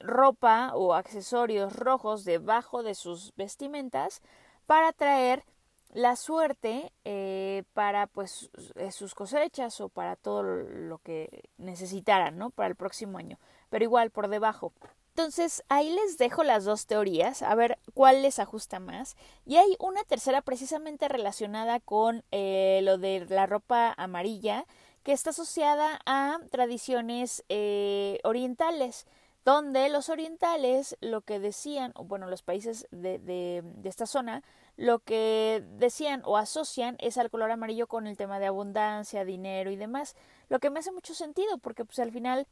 ropa 0.00 0.72
o 0.74 0.94
accesorios 0.94 1.76
rojos 1.76 2.24
debajo 2.24 2.82
de 2.82 2.94
sus 2.94 3.32
vestimentas 3.36 4.22
para 4.66 4.92
traer 4.92 5.44
la 5.92 6.16
suerte 6.16 6.92
eh, 7.04 7.62
para 7.72 8.06
pues 8.06 8.50
eh, 8.74 8.90
sus 8.92 9.14
cosechas 9.14 9.80
o 9.80 9.88
para 9.88 10.16
todo 10.16 10.42
lo 10.42 10.98
que 10.98 11.48
necesitaran, 11.56 12.36
¿no? 12.36 12.50
Para 12.50 12.68
el 12.68 12.76
próximo 12.76 13.18
año. 13.18 13.38
Pero 13.70 13.84
igual 13.84 14.10
por 14.10 14.28
debajo. 14.28 14.72
Entonces, 15.16 15.64
ahí 15.70 15.88
les 15.88 16.18
dejo 16.18 16.44
las 16.44 16.66
dos 16.66 16.84
teorías, 16.84 17.40
a 17.40 17.54
ver 17.54 17.78
cuál 17.94 18.20
les 18.20 18.38
ajusta 18.38 18.80
más. 18.80 19.16
Y 19.46 19.56
hay 19.56 19.74
una 19.78 20.04
tercera 20.04 20.42
precisamente 20.42 21.08
relacionada 21.08 21.80
con 21.80 22.22
eh, 22.32 22.80
lo 22.82 22.98
de 22.98 23.24
la 23.30 23.46
ropa 23.46 23.94
amarilla, 23.96 24.66
que 25.02 25.12
está 25.12 25.30
asociada 25.30 26.00
a 26.04 26.40
tradiciones 26.50 27.46
eh, 27.48 28.20
orientales, 28.24 29.06
donde 29.42 29.88
los 29.88 30.10
orientales 30.10 30.98
lo 31.00 31.22
que 31.22 31.40
decían, 31.40 31.94
bueno, 32.04 32.26
los 32.26 32.42
países 32.42 32.86
de, 32.90 33.18
de, 33.18 33.62
de 33.64 33.88
esta 33.88 34.04
zona, 34.04 34.42
lo 34.76 34.98
que 34.98 35.64
decían 35.78 36.20
o 36.26 36.36
asocian 36.36 36.96
es 36.98 37.16
al 37.16 37.30
color 37.30 37.50
amarillo 37.50 37.86
con 37.86 38.06
el 38.06 38.18
tema 38.18 38.38
de 38.38 38.48
abundancia, 38.48 39.24
dinero 39.24 39.70
y 39.70 39.76
demás, 39.76 40.14
lo 40.50 40.58
que 40.58 40.68
me 40.68 40.80
hace 40.80 40.92
mucho 40.92 41.14
sentido, 41.14 41.56
porque 41.56 41.86
pues 41.86 42.00
al 42.00 42.12
final 42.12 42.46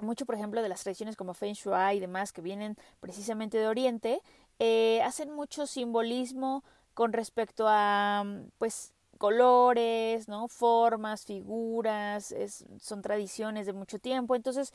mucho, 0.00 0.26
por 0.26 0.34
ejemplo, 0.34 0.62
de 0.62 0.68
las 0.68 0.82
tradiciones 0.82 1.16
como 1.16 1.34
Feng 1.34 1.54
Shui 1.54 1.96
y 1.96 2.00
demás 2.00 2.32
que 2.32 2.40
vienen 2.40 2.76
precisamente 3.00 3.58
de 3.58 3.66
Oriente, 3.66 4.22
eh, 4.58 5.02
hacen 5.02 5.32
mucho 5.32 5.66
simbolismo 5.66 6.64
con 6.94 7.12
respecto 7.12 7.66
a, 7.68 8.24
pues, 8.58 8.92
colores, 9.18 10.28
¿no? 10.28 10.48
Formas, 10.48 11.24
figuras, 11.24 12.32
es, 12.32 12.64
son 12.80 13.02
tradiciones 13.02 13.66
de 13.66 13.72
mucho 13.72 13.98
tiempo. 13.98 14.34
Entonces, 14.34 14.72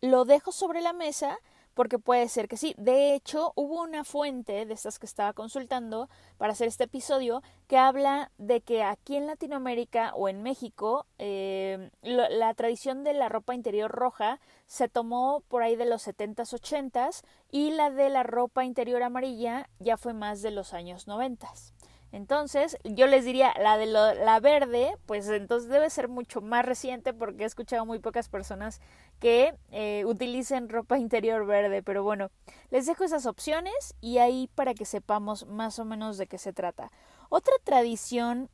lo 0.00 0.24
dejo 0.24 0.52
sobre 0.52 0.80
la 0.80 0.92
mesa 0.92 1.38
porque 1.74 1.98
puede 1.98 2.28
ser 2.28 2.48
que 2.48 2.56
sí. 2.56 2.74
De 2.78 3.14
hecho, 3.14 3.52
hubo 3.56 3.82
una 3.82 4.04
fuente 4.04 4.64
de 4.64 4.74
estas 4.74 4.98
que 4.98 5.06
estaba 5.06 5.32
consultando 5.32 6.08
para 6.38 6.52
hacer 6.52 6.68
este 6.68 6.84
episodio 6.84 7.42
que 7.66 7.76
habla 7.76 8.30
de 8.38 8.60
que 8.60 8.82
aquí 8.82 9.16
en 9.16 9.26
Latinoamérica 9.26 10.12
o 10.14 10.28
en 10.28 10.42
México 10.42 11.06
eh, 11.18 11.90
la 12.02 12.54
tradición 12.54 13.04
de 13.04 13.14
la 13.14 13.28
ropa 13.28 13.54
interior 13.54 13.90
roja 13.90 14.40
se 14.66 14.88
tomó 14.88 15.42
por 15.48 15.62
ahí 15.62 15.76
de 15.76 15.86
los 15.86 16.06
70s, 16.06 16.52
80s 16.52 17.22
y 17.50 17.70
la 17.70 17.90
de 17.90 18.10
la 18.10 18.22
ropa 18.22 18.64
interior 18.64 19.02
amarilla 19.02 19.68
ya 19.78 19.96
fue 19.96 20.14
más 20.14 20.42
de 20.42 20.50
los 20.50 20.74
años 20.74 21.06
90. 21.06 21.52
Entonces, 22.14 22.78
yo 22.84 23.08
les 23.08 23.24
diría, 23.24 23.52
la 23.58 23.76
de 23.76 23.86
la 23.86 24.38
verde, 24.38 24.96
pues 25.04 25.28
entonces 25.28 25.68
debe 25.68 25.90
ser 25.90 26.06
mucho 26.06 26.40
más 26.40 26.64
reciente 26.64 27.12
porque 27.12 27.42
he 27.42 27.46
escuchado 27.46 27.84
muy 27.86 27.98
pocas 27.98 28.28
personas 28.28 28.80
que 29.18 29.52
eh, 29.72 30.04
utilicen 30.06 30.68
ropa 30.68 30.96
interior 31.00 31.44
verde, 31.44 31.82
pero 31.82 32.04
bueno, 32.04 32.30
les 32.70 32.86
dejo 32.86 33.02
esas 33.02 33.26
opciones 33.26 33.96
y 34.00 34.18
ahí 34.18 34.48
para 34.54 34.74
que 34.74 34.84
sepamos 34.84 35.48
más 35.48 35.80
o 35.80 35.84
menos 35.84 36.16
de 36.16 36.28
qué 36.28 36.38
se 36.38 36.52
trata. 36.52 36.92
Otra 37.30 37.54
tradición 37.64 38.48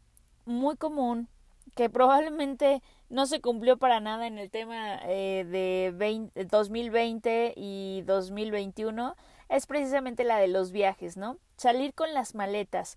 muy 0.46 0.76
común 0.76 1.28
que 1.76 1.90
probablemente 1.90 2.82
no 3.10 3.26
se 3.26 3.42
cumplió 3.42 3.76
para 3.76 4.00
nada 4.00 4.26
en 4.26 4.38
el 4.38 4.50
tema 4.50 5.00
eh, 5.04 5.44
de 5.44 6.46
2020 6.50 7.52
y 7.56 8.04
2021 8.06 9.16
es 9.50 9.66
precisamente 9.66 10.24
la 10.24 10.38
de 10.38 10.48
los 10.48 10.72
viajes, 10.72 11.18
¿no? 11.18 11.36
Salir 11.58 11.92
con 11.92 12.14
las 12.14 12.34
maletas. 12.34 12.96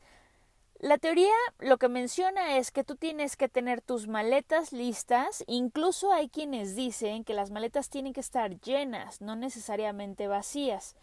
La 0.84 0.98
teoría 0.98 1.32
lo 1.60 1.78
que 1.78 1.88
menciona 1.88 2.58
es 2.58 2.70
que 2.70 2.84
tú 2.84 2.98
tienes 2.98 3.38
que 3.38 3.48
tener 3.48 3.80
tus 3.80 4.10
maletas 4.10 4.74
listas, 4.74 5.46
incluso 5.48 6.12
hay 6.12 6.28
quienes 6.28 6.76
dicen 6.76 7.24
que 7.24 7.34
las 7.34 7.52
maletas 7.52 7.90
tienen 7.90 8.12
que 8.12 8.20
estar 8.20 8.60
llenas, 8.60 9.22
no 9.22 9.38
necesariamente 9.38 10.28
vacías, 10.28 10.98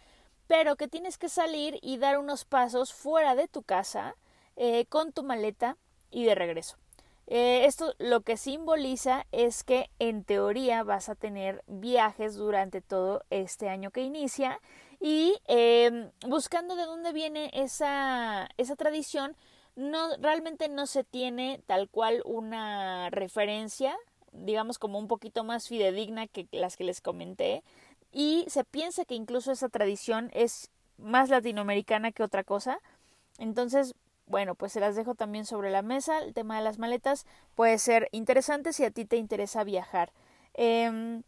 pero 0.46 0.76
que 0.76 0.86
tienes 0.86 1.16
que 1.16 1.30
salir 1.30 1.78
y 1.80 1.96
dar 1.96 2.18
unos 2.18 2.44
pasos 2.44 2.92
fuera 2.92 3.34
de 3.34 3.48
tu 3.48 3.62
casa 3.62 4.16
eh, 4.56 4.84
con 4.84 5.12
tu 5.12 5.22
maleta 5.22 5.78
y 6.10 6.24
de 6.24 6.34
regreso. 6.34 6.76
Eh, 7.26 7.64
esto 7.64 7.94
lo 7.98 8.20
que 8.20 8.36
simboliza 8.36 9.24
es 9.32 9.64
que 9.64 9.88
en 9.98 10.24
teoría 10.24 10.82
vas 10.82 11.08
a 11.08 11.14
tener 11.14 11.64
viajes 11.66 12.34
durante 12.34 12.82
todo 12.82 13.24
este 13.30 13.70
año 13.70 13.92
que 13.92 14.02
inicia 14.02 14.60
y 15.00 15.40
eh, 15.46 16.10
buscando 16.28 16.76
de 16.76 16.84
dónde 16.84 17.14
viene 17.14 17.50
esa, 17.54 18.46
esa 18.58 18.76
tradición, 18.76 19.36
no 19.76 20.16
realmente 20.18 20.68
no 20.68 20.86
se 20.86 21.04
tiene 21.04 21.62
tal 21.66 21.88
cual 21.88 22.22
una 22.24 23.10
referencia, 23.10 23.96
digamos 24.32 24.78
como 24.78 24.98
un 24.98 25.08
poquito 25.08 25.44
más 25.44 25.68
fidedigna 25.68 26.26
que 26.26 26.46
las 26.52 26.76
que 26.76 26.84
les 26.84 27.00
comenté, 27.00 27.62
y 28.12 28.44
se 28.48 28.64
piensa 28.64 29.04
que 29.04 29.14
incluso 29.14 29.52
esa 29.52 29.68
tradición 29.68 30.30
es 30.34 30.70
más 30.98 31.28
latinoamericana 31.30 32.12
que 32.12 32.22
otra 32.22 32.44
cosa. 32.44 32.78
Entonces, 33.38 33.94
bueno, 34.26 34.54
pues 34.54 34.72
se 34.72 34.80
las 34.80 34.96
dejo 34.96 35.14
también 35.14 35.46
sobre 35.46 35.70
la 35.70 35.82
mesa. 35.82 36.18
El 36.18 36.34
tema 36.34 36.56
de 36.56 36.64
las 36.64 36.78
maletas 36.78 37.24
puede 37.54 37.78
ser 37.78 38.08
interesante 38.12 38.72
si 38.72 38.84
a 38.84 38.90
ti 38.90 39.04
te 39.04 39.16
interesa 39.16 39.64
viajar. 39.64 40.12
Eh, 40.54 41.22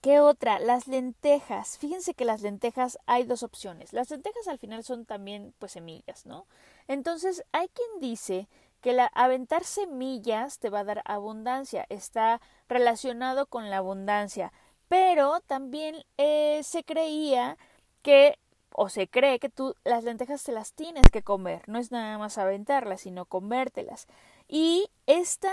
¿Qué 0.00 0.20
otra? 0.20 0.58
Las 0.58 0.86
lentejas. 0.86 1.78
Fíjense 1.78 2.14
que 2.14 2.24
las 2.24 2.42
lentejas 2.42 2.98
hay 3.06 3.24
dos 3.24 3.42
opciones. 3.42 3.92
Las 3.92 4.10
lentejas 4.10 4.46
al 4.48 4.58
final 4.58 4.84
son 4.84 5.04
también 5.04 5.54
pues 5.58 5.72
semillas, 5.72 6.26
¿no? 6.26 6.46
Entonces 6.88 7.44
hay 7.52 7.68
quien 7.68 8.00
dice 8.00 8.48
que 8.80 8.92
la, 8.92 9.06
aventar 9.14 9.64
semillas 9.64 10.58
te 10.58 10.70
va 10.70 10.80
a 10.80 10.84
dar 10.84 11.02
abundancia, 11.04 11.86
está 11.88 12.40
relacionado 12.68 13.46
con 13.46 13.70
la 13.70 13.78
abundancia, 13.78 14.52
pero 14.88 15.40
también 15.40 16.04
eh, 16.18 16.60
se 16.62 16.84
creía 16.84 17.58
que 18.02 18.38
o 18.78 18.88
se 18.90 19.08
cree 19.08 19.38
que 19.38 19.48
tú 19.48 19.74
las 19.84 20.04
lentejas 20.04 20.44
te 20.44 20.52
las 20.52 20.74
tienes 20.74 21.04
que 21.10 21.22
comer, 21.22 21.62
no 21.66 21.78
es 21.78 21.90
nada 21.90 22.18
más 22.18 22.36
aventarlas, 22.36 23.00
sino 23.00 23.24
comértelas. 23.24 24.06
Y 24.48 24.88
esta 25.06 25.52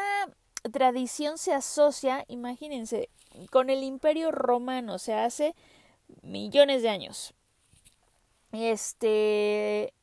tradición 0.72 1.38
se 1.38 1.54
asocia, 1.54 2.25
imagínense, 2.28 3.10
con 3.50 3.70
el 3.70 3.82
imperio 3.84 4.32
romano, 4.32 5.00
se 5.00 5.13
hace 5.13 5.56
millones 6.22 6.82
de 6.82 6.90
años. 6.90 7.34
Este. 8.52 9.94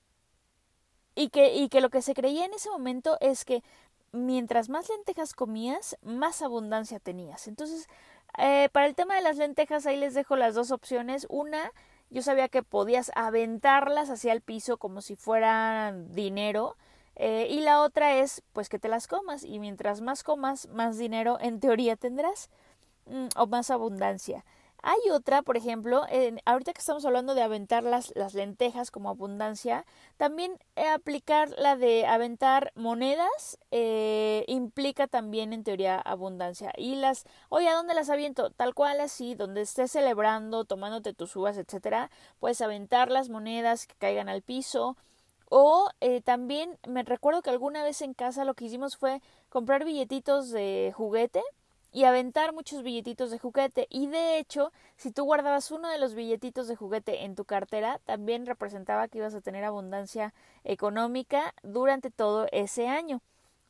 Y 1.20 1.28
que, 1.28 1.54
y 1.54 1.68
que 1.68 1.82
lo 1.82 1.90
que 1.90 2.00
se 2.00 2.14
creía 2.14 2.46
en 2.46 2.54
ese 2.54 2.70
momento 2.70 3.18
es 3.20 3.44
que 3.44 3.62
mientras 4.10 4.70
más 4.70 4.88
lentejas 4.88 5.34
comías, 5.34 5.98
más 6.00 6.40
abundancia 6.40 6.98
tenías. 6.98 7.46
Entonces, 7.46 7.90
eh, 8.38 8.70
para 8.72 8.86
el 8.86 8.94
tema 8.94 9.16
de 9.16 9.20
las 9.20 9.36
lentejas, 9.36 9.84
ahí 9.84 9.98
les 9.98 10.14
dejo 10.14 10.36
las 10.36 10.54
dos 10.54 10.70
opciones. 10.70 11.26
Una, 11.28 11.72
yo 12.08 12.22
sabía 12.22 12.48
que 12.48 12.62
podías 12.62 13.12
aventarlas 13.14 14.08
hacia 14.08 14.32
el 14.32 14.40
piso 14.40 14.78
como 14.78 15.02
si 15.02 15.14
fueran 15.14 16.10
dinero. 16.14 16.78
Eh, 17.16 17.48
y 17.50 17.60
la 17.60 17.82
otra 17.82 18.14
es, 18.14 18.42
pues, 18.54 18.70
que 18.70 18.78
te 18.78 18.88
las 18.88 19.06
comas. 19.06 19.44
Y 19.44 19.58
mientras 19.58 20.00
más 20.00 20.22
comas, 20.22 20.68
más 20.68 20.96
dinero 20.96 21.36
en 21.38 21.60
teoría 21.60 21.96
tendrás. 21.96 22.48
Mm, 23.04 23.26
o 23.36 23.46
más 23.46 23.70
abundancia. 23.70 24.42
Hay 24.82 24.98
otra, 25.10 25.42
por 25.42 25.56
ejemplo, 25.56 26.04
en, 26.08 26.40
ahorita 26.44 26.72
que 26.72 26.80
estamos 26.80 27.04
hablando 27.04 27.34
de 27.34 27.42
aventar 27.42 27.82
las, 27.82 28.12
las 28.16 28.34
lentejas 28.34 28.90
como 28.90 29.10
abundancia, 29.10 29.84
también 30.16 30.58
eh, 30.76 30.88
aplicar 30.88 31.50
la 31.58 31.76
de 31.76 32.06
aventar 32.06 32.72
monedas 32.74 33.58
eh, 33.70 34.44
implica 34.48 35.06
también 35.06 35.52
en 35.52 35.64
teoría 35.64 35.98
abundancia. 35.98 36.72
Y 36.76 36.96
las, 36.96 37.24
oye, 37.50 37.68
¿a 37.68 37.74
dónde 37.74 37.94
las 37.94 38.10
aviento? 38.10 38.50
Tal 38.50 38.74
cual 38.74 39.00
así, 39.00 39.34
donde 39.34 39.62
estés 39.62 39.92
celebrando, 39.92 40.64
tomándote 40.64 41.12
tus 41.14 41.36
uvas, 41.36 41.56
etcétera, 41.58 42.10
puedes 42.38 42.60
aventar 42.60 43.10
las 43.10 43.28
monedas 43.28 43.86
que 43.86 43.94
caigan 43.96 44.28
al 44.28 44.42
piso. 44.42 44.96
O 45.50 45.90
eh, 46.00 46.20
también 46.22 46.78
me 46.86 47.02
recuerdo 47.02 47.42
que 47.42 47.50
alguna 47.50 47.82
vez 47.82 48.02
en 48.02 48.14
casa 48.14 48.44
lo 48.44 48.54
que 48.54 48.66
hicimos 48.66 48.96
fue 48.96 49.20
comprar 49.48 49.84
billetitos 49.84 50.50
de 50.50 50.92
juguete 50.94 51.42
y 51.92 52.04
aventar 52.04 52.52
muchos 52.52 52.82
billetitos 52.82 53.30
de 53.30 53.38
juguete. 53.38 53.86
Y 53.90 54.06
de 54.06 54.38
hecho, 54.38 54.72
si 54.96 55.10
tú 55.10 55.24
guardabas 55.24 55.70
uno 55.70 55.88
de 55.88 55.98
los 55.98 56.14
billetitos 56.14 56.68
de 56.68 56.76
juguete 56.76 57.24
en 57.24 57.34
tu 57.34 57.44
cartera, 57.44 58.00
también 58.04 58.46
representaba 58.46 59.08
que 59.08 59.18
ibas 59.18 59.34
a 59.34 59.40
tener 59.40 59.64
abundancia 59.64 60.34
económica 60.64 61.54
durante 61.62 62.10
todo 62.10 62.46
ese 62.52 62.88
año. 62.88 63.20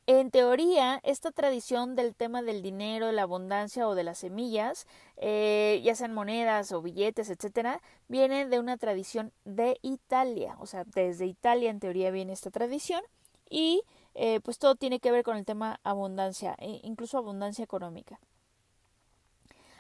En 0.07 0.33
teoría, 0.33 1.01
esta 1.05 1.31
tradición 1.31 1.95
del 1.95 2.17
tema 2.17 2.43
del 2.43 2.63
dinero, 2.63 3.13
la 3.13 3.23
abundancia 3.23 3.87
o 3.87 3.95
de 3.95 4.03
las 4.03 4.19
semillas, 4.19 4.87
eh, 5.17 5.81
ya 5.85 5.95
sean 5.95 6.15
monedas 6.15 6.73
o 6.73 6.83
billetes, 6.83 7.31
etcétera, 7.31 7.81
viene 8.09 8.47
de 8.47 8.59
una 8.59 8.77
tradición 8.77 9.33
de 9.45 9.79
Italia. 9.83 10.57
O 10.59 10.67
sea, 10.67 10.85
desde 10.85 11.27
Italia 11.27 11.71
en 11.71 11.79
teoría 11.79 12.11
viene 12.11 12.33
esta 12.33 12.51
tradición 12.51 13.03
y 13.49 13.85
eh, 14.15 14.41
pues 14.41 14.59
todo 14.59 14.75
tiene 14.75 15.01
que 15.01 15.13
ver 15.13 15.25
con 15.25 15.37
el 15.37 15.45
tema 15.45 15.81
abundancia, 15.85 16.55
e 16.59 16.81
incluso 16.83 17.19
abundancia 17.19 17.65
económica. 17.65 18.19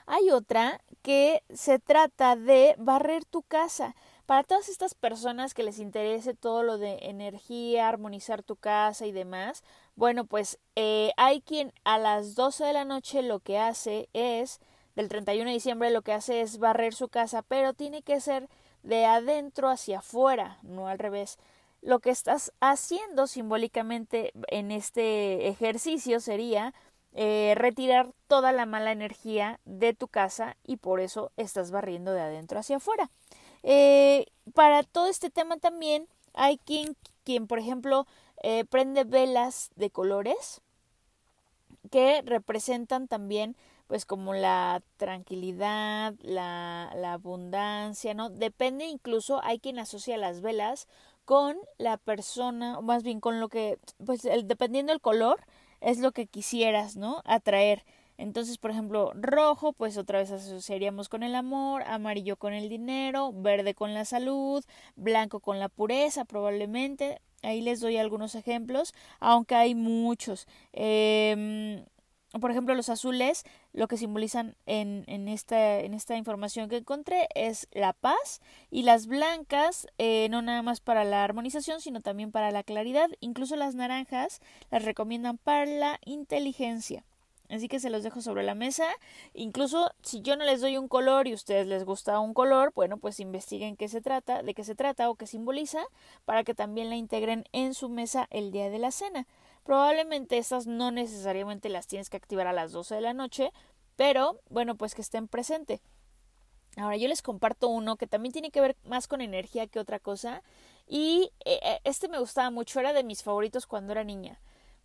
Hay 0.06 0.30
otra 0.30 0.80
que 1.02 1.44
se 1.54 1.78
trata 1.78 2.34
de 2.34 2.74
barrer 2.78 3.24
tu 3.24 3.42
casa. 3.42 3.94
Para 4.26 4.42
todas 4.42 4.68
estas 4.68 4.94
personas 4.94 5.54
que 5.54 5.62
les 5.62 5.78
interese 5.78 6.34
todo 6.34 6.64
lo 6.64 6.78
de 6.78 6.98
energía, 7.02 7.88
armonizar 7.88 8.42
tu 8.42 8.56
casa 8.56 9.06
y 9.06 9.12
demás, 9.12 9.62
bueno, 9.94 10.24
pues 10.24 10.58
eh, 10.74 11.12
hay 11.16 11.40
quien 11.42 11.72
a 11.84 11.98
las 11.98 12.34
12 12.34 12.64
de 12.64 12.72
la 12.72 12.84
noche 12.84 13.22
lo 13.22 13.38
que 13.38 13.58
hace 13.58 14.08
es, 14.12 14.60
del 14.96 15.08
31 15.08 15.48
de 15.48 15.54
diciembre 15.54 15.90
lo 15.90 16.02
que 16.02 16.12
hace 16.12 16.40
es 16.40 16.58
barrer 16.58 16.94
su 16.94 17.08
casa, 17.08 17.42
pero 17.42 17.72
tiene 17.72 18.02
que 18.02 18.20
ser 18.20 18.48
de 18.82 19.04
adentro 19.04 19.68
hacia 19.68 19.98
afuera, 19.98 20.58
no 20.62 20.88
al 20.88 20.98
revés 20.98 21.38
lo 21.82 22.00
que 22.00 22.10
estás 22.10 22.52
haciendo 22.60 23.26
simbólicamente 23.26 24.32
en 24.48 24.70
este 24.70 25.48
ejercicio 25.48 26.20
sería 26.20 26.74
eh, 27.12 27.54
retirar 27.56 28.12
toda 28.28 28.52
la 28.52 28.66
mala 28.66 28.92
energía 28.92 29.58
de 29.64 29.94
tu 29.94 30.06
casa 30.06 30.56
y 30.64 30.76
por 30.76 31.00
eso 31.00 31.32
estás 31.36 31.70
barriendo 31.70 32.12
de 32.12 32.20
adentro 32.20 32.60
hacia 32.60 32.76
afuera. 32.76 33.10
Eh, 33.62 34.26
para 34.54 34.82
todo 34.84 35.06
este 35.06 35.30
tema 35.30 35.56
también 35.56 36.06
hay 36.34 36.58
quien, 36.58 36.96
quien 37.24 37.46
por 37.46 37.58
ejemplo, 37.58 38.06
eh, 38.42 38.64
prende 38.64 39.04
velas 39.04 39.70
de 39.76 39.90
colores 39.90 40.60
que 41.90 42.22
representan 42.22 43.08
también 43.08 43.56
pues 43.88 44.06
como 44.06 44.34
la 44.34 44.82
tranquilidad, 44.98 46.14
la, 46.20 46.92
la 46.94 47.14
abundancia, 47.14 48.14
¿no? 48.14 48.30
Depende 48.30 48.84
incluso, 48.84 49.40
hay 49.42 49.58
quien 49.58 49.80
asocia 49.80 50.16
las 50.16 50.42
velas 50.42 50.86
con 51.30 51.58
la 51.78 51.96
persona, 51.96 52.80
más 52.80 53.04
bien 53.04 53.20
con 53.20 53.38
lo 53.38 53.48
que, 53.48 53.78
pues 54.04 54.24
el, 54.24 54.48
dependiendo 54.48 54.92
del 54.92 55.00
color, 55.00 55.38
es 55.80 56.00
lo 56.00 56.10
que 56.10 56.26
quisieras, 56.26 56.96
¿no? 56.96 57.22
Atraer. 57.24 57.84
Entonces, 58.18 58.58
por 58.58 58.72
ejemplo, 58.72 59.12
rojo, 59.14 59.72
pues 59.72 59.96
otra 59.96 60.18
vez 60.18 60.32
asociaríamos 60.32 61.08
con 61.08 61.22
el 61.22 61.36
amor, 61.36 61.84
amarillo 61.84 62.34
con 62.34 62.52
el 62.52 62.68
dinero, 62.68 63.32
verde 63.32 63.74
con 63.74 63.94
la 63.94 64.04
salud, 64.04 64.64
blanco 64.96 65.38
con 65.38 65.60
la 65.60 65.68
pureza, 65.68 66.24
probablemente. 66.24 67.20
Ahí 67.42 67.60
les 67.60 67.78
doy 67.78 67.96
algunos 67.96 68.34
ejemplos, 68.34 68.92
aunque 69.20 69.54
hay 69.54 69.76
muchos. 69.76 70.48
Eh, 70.72 71.84
por 72.38 72.50
ejemplo, 72.52 72.74
los 72.74 72.88
azules, 72.88 73.42
lo 73.72 73.88
que 73.88 73.96
simbolizan 73.96 74.54
en, 74.66 75.04
en, 75.08 75.26
esta, 75.26 75.80
en 75.80 75.94
esta 75.94 76.16
información 76.16 76.68
que 76.68 76.76
encontré 76.76 77.28
es 77.34 77.66
la 77.72 77.92
paz 77.92 78.40
y 78.70 78.82
las 78.82 79.06
blancas, 79.06 79.88
eh, 79.98 80.28
no 80.30 80.40
nada 80.40 80.62
más 80.62 80.80
para 80.80 81.04
la 81.04 81.24
armonización, 81.24 81.80
sino 81.80 82.00
también 82.00 82.30
para 82.30 82.52
la 82.52 82.62
claridad. 82.62 83.08
Incluso 83.18 83.56
las 83.56 83.74
naranjas 83.74 84.40
las 84.70 84.84
recomiendan 84.84 85.38
para 85.38 85.66
la 85.66 85.98
inteligencia. 86.04 87.04
Así 87.50 87.66
que 87.66 87.80
se 87.80 87.90
los 87.90 88.04
dejo 88.04 88.20
sobre 88.20 88.44
la 88.44 88.54
mesa. 88.54 88.86
Incluso 89.34 89.90
si 90.02 90.22
yo 90.22 90.36
no 90.36 90.44
les 90.44 90.60
doy 90.60 90.78
un 90.78 90.86
color 90.86 91.26
y 91.26 91.32
a 91.32 91.34
ustedes 91.34 91.66
les 91.66 91.84
gusta 91.84 92.20
un 92.20 92.32
color, 92.32 92.72
bueno, 92.74 92.96
pues 92.96 93.18
investiguen 93.18 93.76
qué 93.76 93.88
se 93.88 94.00
trata, 94.00 94.42
de 94.42 94.54
qué 94.54 94.62
se 94.62 94.76
trata 94.76 95.10
o 95.10 95.16
qué 95.16 95.26
simboliza, 95.26 95.80
para 96.24 96.44
que 96.44 96.54
también 96.54 96.90
la 96.90 96.96
integren 96.96 97.44
en 97.52 97.74
su 97.74 97.88
mesa 97.88 98.28
el 98.30 98.52
día 98.52 98.70
de 98.70 98.78
la 98.78 98.92
cena. 98.92 99.26
Probablemente 99.64 100.38
estas 100.38 100.66
no 100.66 100.90
necesariamente 100.90 101.68
las 101.68 101.86
tienes 101.86 102.10
que 102.10 102.16
activar 102.16 102.46
a 102.46 102.52
las 102.52 102.72
12 102.72 102.94
de 102.94 103.00
la 103.00 103.14
noche, 103.14 103.52
pero 103.96 104.40
bueno, 104.48 104.76
pues 104.76 104.94
que 104.94 105.02
estén 105.02 105.28
presentes. 105.28 105.80
Ahora 106.76 106.96
yo 106.96 107.08
les 107.08 107.22
comparto 107.22 107.68
uno 107.68 107.96
que 107.96 108.06
también 108.06 108.32
tiene 108.32 108.50
que 108.50 108.60
ver 108.60 108.76
más 108.84 109.08
con 109.08 109.20
energía 109.20 109.66
que 109.66 109.80
otra 109.80 109.98
cosa 109.98 110.42
y 110.86 111.32
eh, 111.44 111.58
eh, 111.62 111.80
este 111.84 112.08
me 112.08 112.18
gustaba 112.18 112.50
mucho, 112.50 112.78
era 112.80 112.92
de 112.92 113.04
mis 113.04 113.22
favoritos 113.22 113.66
cuando 113.66 113.92
era 113.92 114.04
niña 114.04 114.40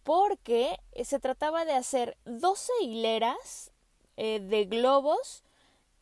porque 0.05 0.79
se 1.03 1.19
trataba 1.19 1.65
de 1.65 1.73
hacer 1.73 2.15
12 2.25 2.71
hileras 2.83 3.71
eh, 4.17 4.39
de 4.39 4.65
globos 4.65 5.43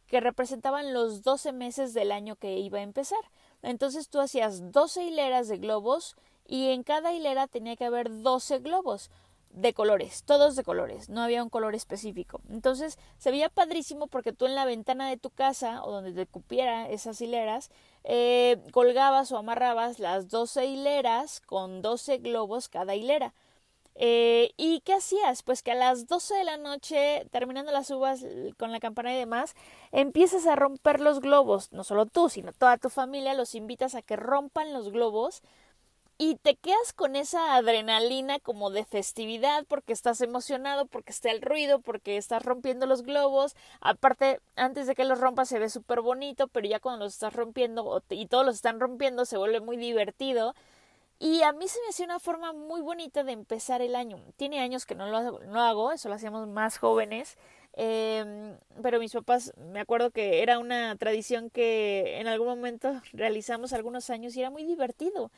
que 0.07 0.19
representaban 0.19 0.93
los 0.93 1.23
12 1.23 1.53
meses 1.53 1.93
del 1.93 2.11
año 2.11 2.35
que 2.35 2.59
iba 2.59 2.79
a 2.79 2.83
empezar. 2.83 3.21
Entonces 3.61 4.09
tú 4.09 4.19
hacías 4.19 4.73
12 4.73 5.05
hileras 5.05 5.47
de 5.47 5.57
globos 5.57 6.17
y 6.47 6.69
en 6.69 6.83
cada 6.83 7.13
hilera 7.13 7.47
tenía 7.47 7.75
que 7.75 7.85
haber 7.85 8.21
12 8.21 8.59
globos 8.59 9.09
de 9.53 9.73
colores, 9.73 10.23
todos 10.23 10.55
de 10.55 10.63
colores, 10.63 11.09
no 11.09 11.21
había 11.21 11.43
un 11.43 11.49
color 11.49 11.75
específico. 11.75 12.41
Entonces 12.49 12.97
se 13.17 13.31
veía 13.31 13.49
padrísimo 13.49 14.07
porque 14.07 14.33
tú 14.33 14.45
en 14.45 14.55
la 14.55 14.65
ventana 14.65 15.09
de 15.09 15.17
tu 15.17 15.29
casa 15.29 15.83
o 15.83 15.91
donde 15.91 16.11
te 16.11 16.25
cupiera 16.25 16.89
esas 16.89 17.21
hileras, 17.21 17.69
eh, 18.03 18.57
colgabas 18.71 19.31
o 19.31 19.37
amarrabas 19.37 19.99
las 19.99 20.29
12 20.29 20.65
hileras 20.65 21.39
con 21.41 21.81
12 21.81 22.17
globos 22.17 22.67
cada 22.67 22.95
hilera. 22.95 23.33
Eh, 23.95 24.53
¿Y 24.57 24.81
qué 24.81 24.93
hacías? 24.95 25.43
Pues 25.43 25.61
que 25.61 25.71
a 25.71 25.75
las 25.75 26.07
12 26.07 26.33
de 26.33 26.43
la 26.43 26.57
noche, 26.57 27.27
terminando 27.31 27.71
las 27.71 27.91
uvas 27.91 28.25
con 28.57 28.71
la 28.71 28.79
campana 28.79 29.13
y 29.13 29.17
demás, 29.17 29.53
empiezas 29.91 30.47
a 30.47 30.55
romper 30.55 30.99
los 30.99 31.19
globos. 31.19 31.71
No 31.71 31.83
solo 31.83 32.07
tú, 32.07 32.27
sino 32.29 32.53
toda 32.53 32.77
tu 32.77 32.89
familia 32.89 33.35
los 33.35 33.53
invitas 33.53 33.93
a 33.93 34.01
que 34.01 34.15
rompan 34.15 34.73
los 34.73 34.91
globos 34.91 35.43
y 36.17 36.35
te 36.35 36.55
quedas 36.55 36.93
con 36.93 37.15
esa 37.15 37.55
adrenalina 37.55 38.39
como 38.39 38.69
de 38.69 38.85
festividad 38.85 39.65
porque 39.67 39.93
estás 39.93 40.21
emocionado, 40.21 40.85
porque 40.85 41.11
está 41.11 41.31
el 41.31 41.41
ruido, 41.41 41.79
porque 41.79 42.17
estás 42.17 42.43
rompiendo 42.43 42.85
los 42.85 43.03
globos. 43.03 43.55
Aparte, 43.81 44.39
antes 44.55 44.87
de 44.87 44.95
que 44.95 45.05
los 45.05 45.19
rompas 45.19 45.49
se 45.49 45.59
ve 45.59 45.69
súper 45.69 46.01
bonito, 46.01 46.47
pero 46.47 46.67
ya 46.67 46.79
cuando 46.79 47.05
los 47.05 47.13
estás 47.13 47.33
rompiendo 47.33 48.03
y 48.09 48.27
todos 48.27 48.45
los 48.45 48.55
están 48.55 48.79
rompiendo 48.79 49.25
se 49.25 49.37
vuelve 49.37 49.59
muy 49.59 49.77
divertido. 49.77 50.53
Y 51.19 51.41
a 51.43 51.53
mí 51.53 51.67
se 51.67 51.79
me 51.81 51.87
hacía 51.89 52.05
una 52.05 52.19
forma 52.19 52.53
muy 52.53 52.81
bonita 52.81 53.23
de 53.23 53.31
empezar 53.31 53.81
el 53.81 53.95
año. 53.95 54.19
Tiene 54.35 54.59
años 54.59 54.85
que 54.85 54.95
no 54.95 55.07
lo, 55.07 55.39
no 55.39 55.61
hago, 55.61 55.91
eso 55.93 56.09
lo 56.09 56.15
hacíamos 56.15 56.47
más 56.47 56.77
jóvenes. 56.77 57.37
Eh, 57.75 58.55
pero 58.81 58.99
mis 58.99 59.13
papás, 59.13 59.53
me 59.57 59.79
acuerdo 59.79 60.11
que 60.11 60.43
era 60.43 60.59
una 60.59 60.95
tradición 60.97 61.49
que 61.49 62.19
en 62.19 62.27
algún 62.27 62.47
momento 62.47 63.01
realizamos 63.13 63.73
algunos 63.73 64.09
años 64.09 64.35
y 64.35 64.41
era 64.41 64.49
muy 64.49 64.63
divertido. 64.65 65.31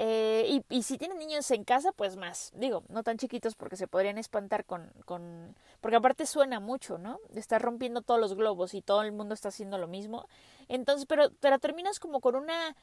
Eh, 0.00 0.62
y, 0.70 0.82
si 0.84 0.96
tienen 0.96 1.18
niños 1.18 1.50
en 1.50 1.64
casa, 1.64 1.90
pues 1.90 2.14
más. 2.14 2.52
Digo, 2.54 2.84
no 2.88 3.02
tan 3.02 3.18
chiquitos 3.18 3.56
porque 3.56 3.76
se 3.76 3.88
podrían 3.88 4.16
espantar 4.16 4.64
con, 4.64 4.92
con... 5.04 5.56
Porque 5.80 5.96
aparte 5.96 6.24
suena 6.24 6.60
mucho, 6.60 6.98
¿no? 6.98 7.18
Estar 7.34 7.60
rompiendo 7.60 8.00
todos 8.02 8.20
los 8.20 8.34
globos 8.34 8.74
y 8.74 8.80
todo 8.80 9.02
el 9.02 9.10
mundo 9.10 9.34
está 9.34 9.48
haciendo 9.48 9.76
lo 9.76 9.88
mismo. 9.88 10.28
Entonces, 10.68 11.04
pero, 11.04 11.30
pero 11.40 11.58
terminas 11.58 11.98
como 11.98 12.20
con 12.20 12.36
una 12.36 12.76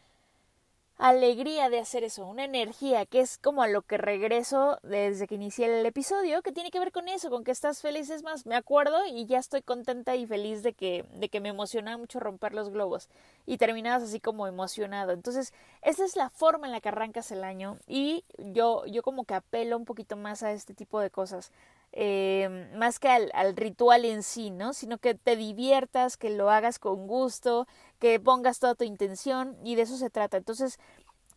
alegría 0.97 1.69
de 1.69 1.79
hacer 1.79 2.03
eso, 2.03 2.25
una 2.25 2.45
energía 2.45 3.05
que 3.05 3.19
es 3.19 3.37
como 3.37 3.63
a 3.63 3.67
lo 3.67 3.81
que 3.81 3.97
regreso 3.97 4.79
desde 4.81 5.27
que 5.27 5.35
inicié 5.35 5.79
el 5.79 5.85
episodio, 5.85 6.41
que 6.41 6.53
tiene 6.53 6.71
que 6.71 6.79
ver 6.79 6.91
con 6.91 7.09
eso, 7.09 7.29
con 7.29 7.43
que 7.43 7.51
estás 7.51 7.81
feliz, 7.81 8.09
es 8.09 8.23
más, 8.23 8.45
me 8.45 8.55
acuerdo 8.55 9.05
y 9.05 9.25
ya 9.25 9.39
estoy 9.39 9.61
contenta 9.61 10.15
y 10.15 10.25
feliz 10.25 10.63
de 10.63 10.73
que, 10.73 11.03
de 11.15 11.27
que 11.27 11.41
me 11.41 11.49
emociona 11.49 11.97
mucho 11.97 12.19
romper 12.19 12.53
los 12.53 12.69
globos 12.69 13.09
y 13.45 13.57
terminabas 13.57 14.03
así 14.03 14.21
como 14.21 14.47
emocionado. 14.47 15.11
Entonces, 15.11 15.53
esa 15.81 16.05
es 16.05 16.15
la 16.15 16.29
forma 16.29 16.67
en 16.67 16.71
la 16.71 16.79
que 16.79 16.89
arrancas 16.89 17.29
el 17.31 17.43
año 17.43 17.77
y 17.87 18.23
yo, 18.37 18.85
yo 18.85 19.03
como 19.03 19.25
que 19.25 19.33
apelo 19.33 19.77
un 19.77 19.85
poquito 19.85 20.15
más 20.15 20.43
a 20.43 20.53
este 20.53 20.73
tipo 20.73 21.01
de 21.01 21.09
cosas. 21.09 21.51
Eh, 21.97 22.69
más 22.75 22.99
que 22.99 23.07
al, 23.07 23.31
al, 23.33 23.55
ritual 23.55 24.03
en 24.03 24.21
sí, 24.21 24.51
¿no? 24.51 24.73
Sino 24.73 24.97
que 24.97 25.15
te 25.15 25.37
diviertas, 25.37 26.17
que 26.17 26.29
lo 26.29 26.49
hagas 26.49 26.77
con 26.77 27.07
gusto, 27.07 27.67
que 27.99 28.19
pongas 28.19 28.59
toda 28.59 28.75
tu 28.75 28.83
intención 28.83 29.57
y 29.63 29.75
de 29.75 29.83
eso 29.83 29.95
se 29.95 30.09
trata. 30.09 30.35
Entonces, 30.35 30.77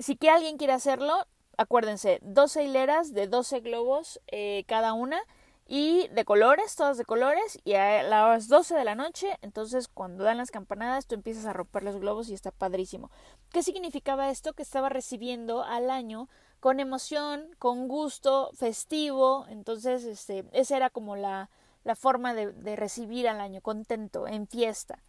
si 0.00 0.16
que 0.16 0.30
alguien 0.30 0.56
quiere 0.56 0.72
hacerlo, 0.72 1.26
acuérdense, 1.56 2.18
12 2.22 2.64
hileras 2.64 3.12
de 3.12 3.26
12 3.26 3.60
globos 3.60 4.20
eh, 4.28 4.64
cada 4.66 4.94
una 4.94 5.20
y 5.66 6.08
de 6.08 6.24
colores, 6.24 6.74
todas 6.76 6.96
de 6.96 7.04
colores, 7.04 7.60
y 7.62 7.74
a 7.74 8.02
las 8.02 8.48
12 8.48 8.74
de 8.74 8.84
la 8.84 8.94
noche, 8.94 9.36
entonces 9.42 9.86
cuando 9.86 10.24
dan 10.24 10.38
las 10.38 10.50
campanadas, 10.50 11.06
tú 11.06 11.14
empiezas 11.14 11.44
a 11.44 11.52
romper 11.52 11.82
los 11.82 12.00
globos 12.00 12.30
y 12.30 12.34
está 12.34 12.50
padrísimo. 12.50 13.10
¿Qué 13.50 13.62
significaba 13.62 14.30
esto? 14.30 14.54
Que 14.54 14.62
estaba 14.62 14.88
recibiendo 14.88 15.62
al 15.62 15.90
año 15.90 16.28
con 16.60 16.80
emoción, 16.80 17.48
con 17.58 17.88
gusto, 17.88 18.50
festivo, 18.54 19.46
entonces 19.48 20.04
este, 20.04 20.44
esa 20.52 20.76
era 20.76 20.90
como 20.90 21.16
la, 21.16 21.50
la 21.84 21.96
forma 21.96 22.34
de, 22.34 22.76
recibir 22.76 23.28
al 23.28 23.40
año, 23.40 23.60
contento, 23.60 24.26
en 24.26 24.46
fiesta. 24.46 25.02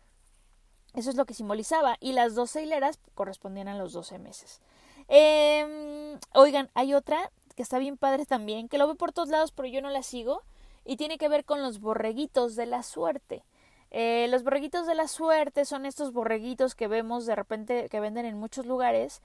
Eso 0.93 1.09
es 1.09 1.15
lo 1.15 1.25
que 1.25 1.33
simbolizaba. 1.33 1.97
Y 1.99 2.13
las 2.13 2.35
12 2.35 2.63
hileras 2.63 2.99
correspondían 3.15 3.67
a 3.67 3.77
los 3.77 3.93
12 3.93 4.17
meses. 4.19 4.61
Eh, 5.07 6.17
oigan, 6.33 6.69
hay 6.73 6.93
otra 6.93 7.31
que 7.55 7.63
está 7.63 7.79
bien 7.79 7.97
padre 7.97 8.25
también, 8.25 8.69
que 8.69 8.77
lo 8.77 8.87
veo 8.87 8.95
por 8.95 9.11
todos 9.11 9.29
lados, 9.29 9.51
pero 9.51 9.67
yo 9.67 9.81
no 9.81 9.89
la 9.89 10.03
sigo. 10.03 10.43
Y 10.85 10.97
tiene 10.97 11.17
que 11.17 11.27
ver 11.27 11.45
con 11.45 11.61
los 11.61 11.79
borreguitos 11.79 12.55
de 12.55 12.65
la 12.65 12.81
suerte. 12.83 13.43
Eh, 13.91 14.27
los 14.29 14.43
borreguitos 14.43 14.87
de 14.87 14.95
la 14.95 15.07
suerte 15.07 15.65
son 15.65 15.85
estos 15.85 16.13
borreguitos 16.13 16.75
que 16.75 16.87
vemos 16.87 17.25
de 17.25 17.35
repente 17.35 17.89
que 17.89 17.99
venden 17.99 18.25
en 18.25 18.37
muchos 18.37 18.65
lugares 18.65 19.21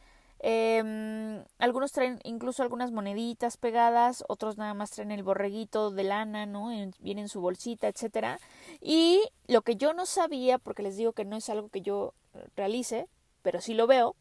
eh, 0.46 1.42
algunos 1.56 1.92
traen 1.92 2.20
incluso 2.22 2.62
algunas 2.62 2.92
moneditas 2.92 3.56
pegadas, 3.56 4.24
otros 4.28 4.58
nada 4.58 4.74
más 4.74 4.90
traen 4.90 5.10
el 5.10 5.22
borreguito 5.22 5.90
de 5.90 6.04
lana, 6.04 6.44
¿no? 6.44 6.68
viene 7.00 7.22
en 7.22 7.30
su 7.30 7.40
bolsita, 7.40 7.88
etcétera. 7.88 8.38
Y 8.82 9.22
lo 9.48 9.62
que 9.62 9.76
yo 9.76 9.94
no 9.94 10.04
sabía, 10.04 10.58
porque 10.58 10.82
les 10.82 10.98
digo 10.98 11.14
que 11.14 11.24
no 11.24 11.36
es 11.36 11.48
algo 11.48 11.70
que 11.70 11.80
yo 11.80 12.12
realice, 12.56 13.08
pero 13.40 13.62
sí 13.62 13.72
lo 13.72 13.86
veo, 13.86 14.16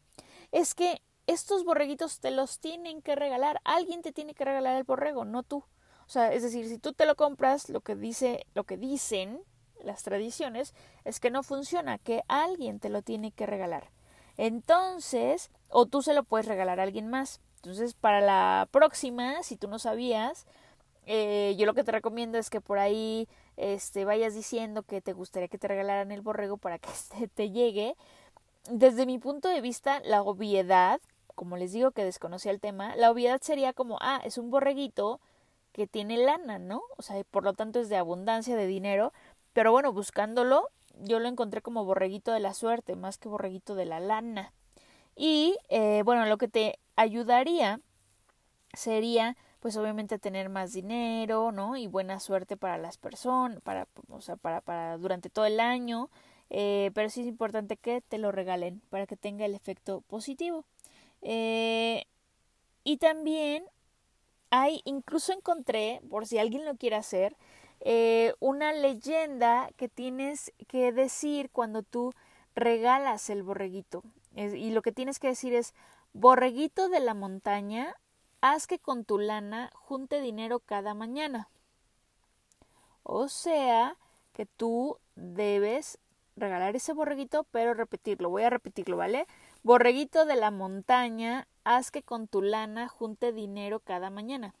es 0.50 0.74
que 0.74 1.02
estos 1.26 1.62
borreguitos 1.62 2.20
te 2.20 2.30
los 2.30 2.58
tienen 2.58 3.02
que 3.02 3.16
regalar. 3.16 3.60
Alguien 3.64 4.00
te 4.00 4.12
tiene 4.12 4.32
que 4.32 4.46
regalar 4.46 4.76
el 4.76 4.84
borrego, 4.84 5.26
no 5.26 5.42
tú. 5.42 5.58
O 6.06 6.08
sea, 6.08 6.32
es 6.32 6.42
decir, 6.42 6.66
si 6.68 6.78
tú 6.78 6.94
te 6.94 7.04
lo 7.04 7.16
compras, 7.16 7.68
lo 7.68 7.82
que 7.82 7.96
dice, 7.96 8.46
lo 8.54 8.64
que 8.64 8.78
dicen 8.78 9.42
las 9.82 10.02
tradiciones 10.02 10.72
es 11.04 11.20
que 11.20 11.30
no 11.30 11.42
funciona, 11.42 11.98
que 11.98 12.22
alguien 12.28 12.80
te 12.80 12.88
lo 12.88 13.02
tiene 13.02 13.30
que 13.30 13.44
regalar. 13.44 13.90
Entonces, 14.36 15.50
o 15.68 15.86
tú 15.86 16.02
se 16.02 16.14
lo 16.14 16.24
puedes 16.24 16.46
regalar 16.46 16.80
a 16.80 16.84
alguien 16.84 17.08
más. 17.08 17.40
Entonces, 17.56 17.94
para 17.94 18.20
la 18.20 18.68
próxima, 18.70 19.42
si 19.42 19.56
tú 19.56 19.68
no 19.68 19.78
sabías, 19.78 20.46
eh, 21.06 21.54
yo 21.58 21.66
lo 21.66 21.74
que 21.74 21.84
te 21.84 21.92
recomiendo 21.92 22.38
es 22.38 22.50
que 22.50 22.60
por 22.60 22.78
ahí 22.78 23.28
este, 23.56 24.04
vayas 24.04 24.34
diciendo 24.34 24.82
que 24.82 25.00
te 25.00 25.12
gustaría 25.12 25.48
que 25.48 25.58
te 25.58 25.68
regalaran 25.68 26.12
el 26.12 26.22
borrego 26.22 26.56
para 26.56 26.78
que 26.78 26.90
este 26.92 27.28
te 27.28 27.50
llegue. 27.50 27.96
Desde 28.70 29.06
mi 29.06 29.18
punto 29.18 29.48
de 29.48 29.60
vista, 29.60 30.00
la 30.00 30.22
obviedad, 30.22 31.00
como 31.34 31.56
les 31.56 31.72
digo 31.72 31.90
que 31.90 32.04
desconocía 32.04 32.50
el 32.52 32.60
tema, 32.60 32.96
la 32.96 33.10
obviedad 33.10 33.40
sería 33.42 33.72
como, 33.72 33.98
ah, 34.00 34.20
es 34.24 34.38
un 34.38 34.50
borreguito 34.50 35.20
que 35.72 35.86
tiene 35.86 36.16
lana, 36.16 36.58
¿no? 36.58 36.82
O 36.96 37.02
sea, 37.02 37.22
por 37.30 37.44
lo 37.44 37.52
tanto 37.52 37.80
es 37.80 37.88
de 37.88 37.96
abundancia 37.96 38.56
de 38.56 38.66
dinero, 38.66 39.12
pero 39.52 39.72
bueno, 39.72 39.92
buscándolo, 39.92 40.70
yo 41.02 41.18
lo 41.20 41.28
encontré 41.28 41.62
como 41.62 41.84
borreguito 41.84 42.32
de 42.32 42.40
la 42.40 42.54
suerte, 42.54 42.96
más 42.96 43.18
que 43.18 43.28
borreguito 43.28 43.74
de 43.74 43.84
la 43.84 44.00
lana. 44.00 44.52
Y 45.16 45.56
eh, 45.68 46.02
bueno, 46.04 46.26
lo 46.26 46.38
que 46.38 46.48
te 46.48 46.78
ayudaría 46.96 47.80
sería 48.72 49.36
pues 49.60 49.78
obviamente 49.78 50.18
tener 50.18 50.50
más 50.50 50.74
dinero, 50.74 51.50
¿no? 51.50 51.76
Y 51.76 51.86
buena 51.86 52.20
suerte 52.20 52.54
para 52.54 52.76
las 52.76 52.98
personas, 52.98 53.62
para, 53.62 53.88
o 54.10 54.20
sea, 54.20 54.36
para, 54.36 54.60
para 54.60 54.98
durante 54.98 55.30
todo 55.30 55.46
el 55.46 55.58
año, 55.58 56.10
eh, 56.50 56.90
pero 56.94 57.08
sí 57.08 57.22
es 57.22 57.26
importante 57.26 57.78
que 57.78 58.02
te 58.02 58.18
lo 58.18 58.30
regalen 58.30 58.82
para 58.90 59.06
que 59.06 59.16
tenga 59.16 59.46
el 59.46 59.54
efecto 59.54 60.02
positivo. 60.02 60.66
Eh, 61.22 62.04
y 62.84 62.98
también 62.98 63.64
hay, 64.50 64.82
incluso 64.84 65.32
encontré, 65.32 66.02
por 66.10 66.26
si 66.26 66.36
alguien 66.38 66.66
lo 66.66 66.76
quiere 66.76 66.96
hacer, 66.96 67.34
eh, 67.86 68.32
una 68.40 68.72
leyenda 68.72 69.68
que 69.76 69.90
tienes 69.90 70.54
que 70.68 70.90
decir 70.90 71.50
cuando 71.50 71.82
tú 71.82 72.14
regalas 72.54 73.28
el 73.28 73.42
borreguito. 73.42 74.02
y 74.34 74.70
lo 74.70 74.80
que 74.80 74.90
tienes 74.90 75.18
que 75.18 75.28
decir 75.28 75.54
es, 75.54 75.74
borreguito 76.14 76.88
de 76.88 77.00
la 77.00 77.12
montaña, 77.12 77.94
haz 78.40 78.66
que 78.66 78.78
con 78.78 79.04
tu 79.04 79.18
lana 79.18 79.70
junte 79.74 80.20
dinero 80.20 80.60
cada 80.60 80.94
mañana. 80.94 81.50
O 83.02 83.28
sea, 83.28 83.98
que 84.32 84.46
tú 84.46 84.98
debes 85.14 85.98
regalar 86.36 86.74
ese 86.76 86.94
borreguito, 86.94 87.44
pero 87.50 87.74
repetirlo. 87.74 88.30
Voy 88.30 88.44
a 88.44 88.50
repetirlo, 88.50 88.96
¿vale? 88.96 89.26
Borreguito 89.62 90.24
de 90.24 90.36
la 90.36 90.50
montaña, 90.50 91.46
haz 91.64 91.90
que 91.90 92.02
con 92.02 92.28
tu 92.28 92.40
lana 92.40 92.88
junte 92.88 93.32
dinero 93.32 93.80
cada 93.80 94.08
mañana. 94.08 94.54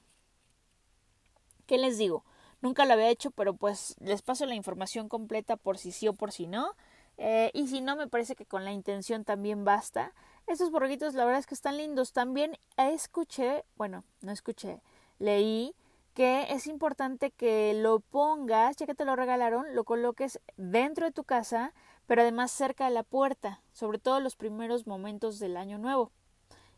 ¿Qué 1.66 1.78
les 1.78 1.96
digo? 1.96 2.22
Nunca 2.64 2.86
lo 2.86 2.94
había 2.94 3.10
hecho, 3.10 3.30
pero 3.30 3.52
pues 3.52 3.94
les 4.00 4.22
paso 4.22 4.46
la 4.46 4.54
información 4.54 5.10
completa 5.10 5.58
por 5.58 5.76
si 5.76 5.92
sí 5.92 6.08
o 6.08 6.14
por 6.14 6.32
si 6.32 6.46
no. 6.46 6.74
Eh, 7.18 7.50
y 7.52 7.68
si 7.68 7.82
no, 7.82 7.94
me 7.94 8.08
parece 8.08 8.36
que 8.36 8.46
con 8.46 8.64
la 8.64 8.72
intención 8.72 9.22
también 9.22 9.66
basta. 9.66 10.14
Estos 10.46 10.70
borreguitos, 10.70 11.12
la 11.12 11.26
verdad 11.26 11.40
es 11.40 11.46
que 11.46 11.52
están 11.52 11.76
lindos. 11.76 12.14
También 12.14 12.56
escuché, 12.78 13.66
bueno, 13.76 14.02
no 14.22 14.32
escuché, 14.32 14.80
leí 15.18 15.74
que 16.14 16.46
es 16.54 16.66
importante 16.66 17.32
que 17.32 17.74
lo 17.74 18.00
pongas, 18.00 18.76
ya 18.76 18.86
que 18.86 18.94
te 18.94 19.04
lo 19.04 19.14
regalaron, 19.14 19.74
lo 19.74 19.84
coloques 19.84 20.40
dentro 20.56 21.04
de 21.04 21.12
tu 21.12 21.24
casa, 21.24 21.74
pero 22.06 22.22
además 22.22 22.50
cerca 22.50 22.86
de 22.86 22.92
la 22.92 23.02
puerta, 23.02 23.60
sobre 23.74 23.98
todo 23.98 24.20
los 24.20 24.36
primeros 24.36 24.86
momentos 24.86 25.38
del 25.38 25.58
año 25.58 25.76
nuevo. 25.76 26.12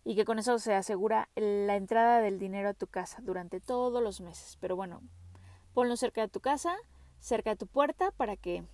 Y 0.02 0.16
que 0.16 0.24
con 0.24 0.40
eso 0.40 0.58
se 0.58 0.74
asegura 0.74 1.28
la 1.36 1.76
entrada 1.76 2.20
del 2.20 2.40
dinero 2.40 2.70
a 2.70 2.74
tu 2.74 2.88
casa 2.88 3.18
durante 3.22 3.60
todos 3.60 4.02
los 4.02 4.20
meses. 4.20 4.58
Pero 4.60 4.74
bueno, 4.74 5.00
ponlo 5.76 5.94
cerca 5.98 6.22
de 6.22 6.28
tu 6.28 6.40
casa, 6.40 6.74
cerca 7.20 7.50
de 7.50 7.56
tu 7.56 7.66
puerta, 7.66 8.10
para 8.12 8.38
que, 8.38 8.64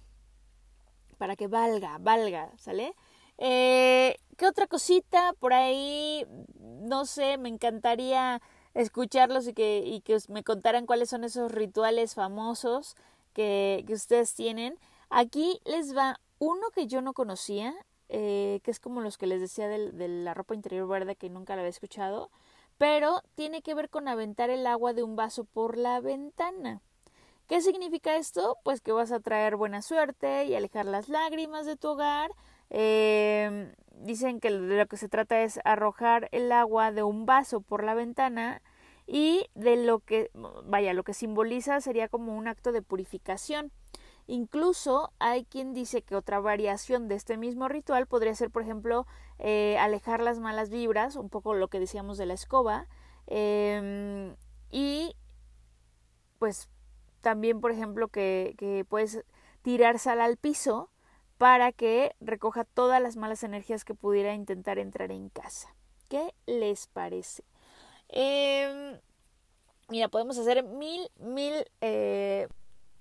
para 1.19 1.35
que 1.35 1.49
valga, 1.49 1.99
valga, 1.99 2.53
¿sale? 2.59 2.95
Eh, 3.39 4.17
¿Qué 4.37 4.47
otra 4.47 4.69
cosita 4.69 5.33
por 5.41 5.53
ahí? 5.53 6.25
No 6.61 7.05
sé, 7.05 7.39
me 7.39 7.49
encantaría 7.49 8.41
escucharlos 8.75 9.49
y 9.49 9.53
que, 9.53 9.83
y 9.85 10.01
que 10.03 10.17
me 10.29 10.45
contaran 10.45 10.87
cuáles 10.87 11.11
son 11.11 11.25
esos 11.25 11.51
rituales 11.51 12.15
famosos 12.15 12.95
que, 13.33 13.85
ustedes 13.89 14.35
tienen. 14.35 14.79
Aquí 15.11 15.61
les 15.65 15.97
va 15.97 16.21
uno 16.39 16.71
que 16.73 16.87
yo 16.87 17.03
no 17.03 17.15
conocía, 17.15 17.75
eh, 18.11 18.61
que 18.63 18.71
es 18.71 18.79
como 18.79 19.01
los 19.01 19.19
que 19.19 19.27
les 19.27 19.41
decía 19.41 19.67
de, 19.67 19.91
de 19.91 20.07
la 20.07 20.35
ropa 20.35 20.55
interior 20.55 20.87
verde 20.87 21.17
que 21.17 21.31
nunca 21.31 21.57
la 21.57 21.63
había 21.63 21.71
escuchado, 21.71 22.31
pero 22.79 23.23
tiene 23.35 23.61
que 23.61 23.75
ver 23.75 23.91
con 23.91 24.07
aventar 24.07 24.51
el 24.51 24.69
agua 24.69 24.93
de 24.93 25.03
un 25.03 25.17
vaso 25.17 25.43
por 25.43 25.77
la 25.77 25.99
ventana. 25.99 26.81
¿Qué 27.53 27.61
significa 27.61 28.17
esto? 28.17 28.57
Pues 28.65 28.81
que 28.81 28.93
vas 28.93 29.13
a 29.13 29.21
traer 29.21 29.57
buena 29.57 29.83
suerte 29.83 30.47
y 30.47 30.55
alejar 30.55 30.87
las 30.87 31.11
lágrimas 31.11 31.67
de 31.67 31.77
tu 31.77 31.89
hogar. 31.89 32.31
Eh, 32.71 33.75
dicen 33.91 34.41
que 34.41 34.51
de 34.51 34.79
lo 34.79 34.87
que 34.87 34.97
se 34.97 35.11
trata 35.11 35.43
es 35.43 35.61
arrojar 35.67 36.31
el 36.33 36.51
agua 36.51 36.93
de 36.93 37.03
un 37.03 37.27
vaso 37.27 37.61
por 37.61 37.85
la 37.85 37.93
ventana 37.93 38.63
y 39.07 39.51
de 39.55 39.77
lo 39.77 39.99
que, 39.99 40.31
vaya, 40.65 40.95
lo 40.95 41.05
que 41.05 41.13
simboliza 41.13 41.79
sería 41.83 42.09
como 42.09 42.39
un 42.39 42.49
acto 42.49 42.73
de 42.73 42.81
purificación. 42.81 43.71
Incluso 44.27 45.13
hay 45.19 45.45
quien 45.45 45.75
dice 45.75 46.01
que 46.01 46.17
otra 46.17 46.41
variación 46.41 47.07
de 47.07 47.17
este 47.17 47.37
mismo 47.37 47.69
ritual 47.69 48.07
podría 48.07 48.35
ser, 48.35 48.51
por 48.51 48.63
ejemplo, 48.63 49.07
eh, 49.39 49.77
alejar 49.77 50.23
las 50.23 50.39
malas 50.39 50.71
vibras, 50.71 51.17
un 51.17 51.29
poco 51.29 51.53
lo 51.53 51.69
que 51.69 51.81
decíamos 51.81 52.17
de 52.17 52.25
la 52.25 52.33
escoba, 52.33 52.87
em, 53.27 54.37
y 54.71 55.15
pues 56.39 56.71
también, 57.23 57.61
por 57.61 57.71
ejemplo, 57.71 58.09
que, 58.09 58.85
puedes 58.89 59.25
tirar 59.63 59.99
sal 59.99 60.21
al 60.21 60.37
piso 60.37 60.91
para 61.39 61.73
que 61.73 62.15
recoja 62.21 62.65
todas 62.65 63.01
las 63.01 63.17
malas 63.17 63.43
energías 63.43 63.85
que 63.85 63.95
pudiera 63.95 64.35
intentar 64.35 64.79
entrar 64.79 65.11
en 65.11 65.29
casa. 65.29 65.75
¿Qué 66.09 66.35
les 66.47 66.89
parece? 66.89 67.43
Em, 68.09 68.99
mira, 69.89 70.09
podemos 70.09 70.37
hacer 70.37 70.63
mil, 70.63 71.09
mil, 71.19 71.55
eh, 71.81 72.49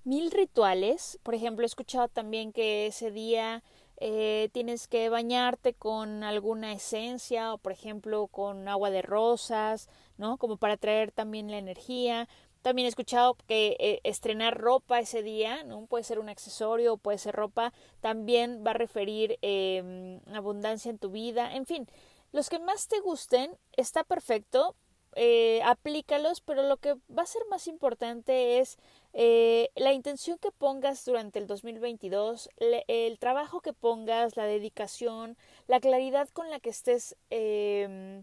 mil 0.04 0.30
rituales. 0.30 1.18
Por 1.22 1.34
ejemplo, 1.34 1.64
he 1.64 1.66
escuchado 1.66 2.08
también 2.08 2.52
que 2.52 2.86
ese 2.86 3.10
día 3.10 3.62
eh, 3.98 4.48
tienes 4.52 4.88
que 4.88 5.08
bañarte 5.10 5.74
con 5.74 6.24
alguna 6.24 6.72
esencia 6.72 7.54
o, 7.54 7.58
por 7.58 7.70
ejemplo, 7.70 8.26
con 8.26 8.66
agua 8.66 8.90
de 8.90 9.02
rosas, 9.02 9.88
¿no? 10.16 10.38
Como 10.38 10.56
para 10.56 10.76
traer 10.76 11.12
también 11.12 11.50
la 11.50 11.58
energía. 11.58 12.28
También 12.62 12.86
he 12.86 12.88
escuchado 12.88 13.36
que 13.46 13.76
eh, 13.78 14.00
estrenar 14.04 14.58
ropa 14.58 15.00
ese 15.00 15.22
día, 15.22 15.64
¿no? 15.64 15.86
Puede 15.86 16.04
ser 16.04 16.18
un 16.18 16.28
accesorio, 16.28 16.96
puede 16.96 17.18
ser 17.18 17.34
ropa, 17.34 17.72
también 18.00 18.62
va 18.66 18.70
a 18.70 18.74
referir 18.74 19.38
eh, 19.42 20.20
abundancia 20.32 20.90
en 20.90 20.98
tu 20.98 21.10
vida, 21.10 21.54
en 21.54 21.66
fin, 21.66 21.88
los 22.32 22.48
que 22.48 22.58
más 22.58 22.88
te 22.88 22.98
gusten 23.00 23.58
está 23.76 24.04
perfecto, 24.04 24.74
eh, 25.14 25.60
aplícalos, 25.64 26.40
pero 26.40 26.62
lo 26.62 26.78
que 26.78 26.94
va 27.16 27.22
a 27.22 27.26
ser 27.26 27.42
más 27.50 27.66
importante 27.66 28.58
es 28.58 28.78
eh, 29.12 29.68
la 29.76 29.92
intención 29.92 30.38
que 30.38 30.50
pongas 30.50 31.04
durante 31.04 31.38
el 31.38 31.46
2022, 31.46 32.48
le, 32.58 32.84
el 32.88 33.18
trabajo 33.18 33.60
que 33.60 33.74
pongas, 33.74 34.38
la 34.38 34.46
dedicación, 34.46 35.36
la 35.66 35.80
claridad 35.80 36.30
con 36.30 36.48
la 36.48 36.60
que 36.60 36.70
estés 36.70 37.16
eh, 37.28 38.22